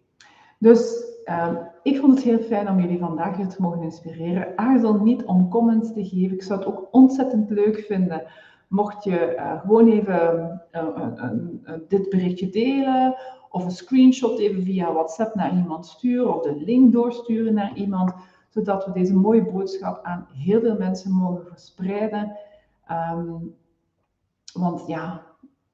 Dus 0.59 1.05
uh, 1.25 1.57
ik 1.83 1.97
vond 1.97 2.15
het 2.15 2.23
heel 2.23 2.39
fijn 2.39 2.69
om 2.69 2.81
jullie 2.81 2.99
vandaag 2.99 3.37
hier 3.37 3.49
te 3.49 3.63
mogen 3.63 3.83
inspireren. 3.83 4.59
Aarzel 4.59 4.95
niet 4.95 5.25
om 5.25 5.49
comments 5.49 5.93
te 5.93 6.05
geven. 6.05 6.37
Ik 6.37 6.43
zou 6.43 6.59
het 6.59 6.69
ook 6.69 6.89
ontzettend 6.91 7.51
leuk 7.51 7.79
vinden 7.79 8.23
mocht 8.69 9.05
je 9.05 9.35
uh, 9.37 9.61
gewoon 9.61 9.89
even 9.89 10.63
uh, 10.73 11.75
dit 11.89 12.09
berichtje 12.09 12.49
delen 12.51 13.17
of 13.51 13.65
een 13.65 13.71
screenshot 13.71 14.39
even 14.39 14.63
via 14.63 14.93
WhatsApp 14.93 15.35
naar 15.35 15.57
iemand 15.57 15.87
sturen 15.87 16.35
of 16.35 16.43
de 16.43 16.57
link 16.57 16.93
doorsturen 16.93 17.55
naar 17.55 17.77
iemand, 17.77 18.15
zodat 18.49 18.87
we 18.87 18.93
deze 18.93 19.17
mooie 19.17 19.45
boodschap 19.45 20.05
aan 20.05 20.27
heel 20.33 20.61
veel 20.61 20.77
mensen 20.77 21.13
mogen 21.13 21.47
verspreiden. 21.47 22.37
Um, 22.91 23.55
want 24.53 24.87
ja, 24.87 25.23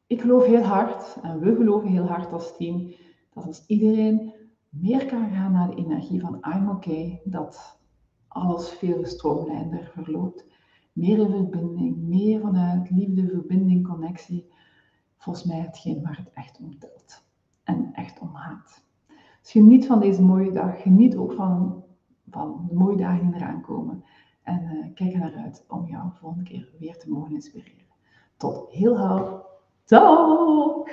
ik 0.06 0.20
geloof 0.20 0.46
heel 0.46 0.62
hard 0.62 1.16
en 1.22 1.40
we 1.40 1.54
geloven 1.54 1.88
heel 1.88 2.06
hard 2.06 2.32
als 2.32 2.56
team 2.56 2.94
dat 3.34 3.46
als 3.46 3.64
iedereen 3.66 4.34
meer 4.68 5.06
kan 5.06 5.30
gaan 5.30 5.52
naar 5.52 5.70
de 5.70 5.76
energie 5.76 6.20
van 6.20 6.44
I'm 6.54 6.70
okay, 6.70 7.20
dat 7.24 7.78
alles 8.28 8.70
veel 8.70 9.02
gestroomlijnder 9.02 9.90
verloopt 9.94 10.51
meer 10.92 11.18
in 11.18 11.30
verbinding, 11.30 11.96
meer 11.96 12.40
vanuit 12.40 12.90
liefde, 12.90 13.28
verbinding, 13.28 13.88
connectie. 13.88 14.52
Volgens 15.16 15.44
mij 15.44 15.58
hetgeen 15.58 16.02
waar 16.02 16.16
het 16.16 16.30
echt 16.34 16.58
om 16.60 16.78
telt. 16.78 17.24
En 17.64 17.90
echt 17.92 18.20
om 18.20 18.34
gaat. 18.34 18.84
Dus 19.42 19.50
geniet 19.50 19.86
van 19.86 20.00
deze 20.00 20.22
mooie 20.22 20.52
dag. 20.52 20.82
Geniet 20.82 21.16
ook 21.16 21.32
van, 21.32 21.84
van 22.30 22.66
de 22.68 22.74
mooie 22.74 22.96
dagen 22.96 23.26
die 23.26 23.34
eraan 23.34 23.60
komen. 23.60 24.04
En 24.42 24.62
uh, 24.62 24.94
kijk 24.94 25.12
er 25.12 25.18
naar 25.18 25.36
uit 25.36 25.64
om 25.68 25.86
jou 25.86 26.08
de 26.08 26.14
volgende 26.14 26.44
keer 26.44 26.68
weer 26.78 26.98
te 26.98 27.10
mogen 27.10 27.34
inspireren. 27.34 27.86
Tot 28.36 28.70
heel 28.70 28.96
gauw. 28.96 29.46
Ciao! 29.84 30.84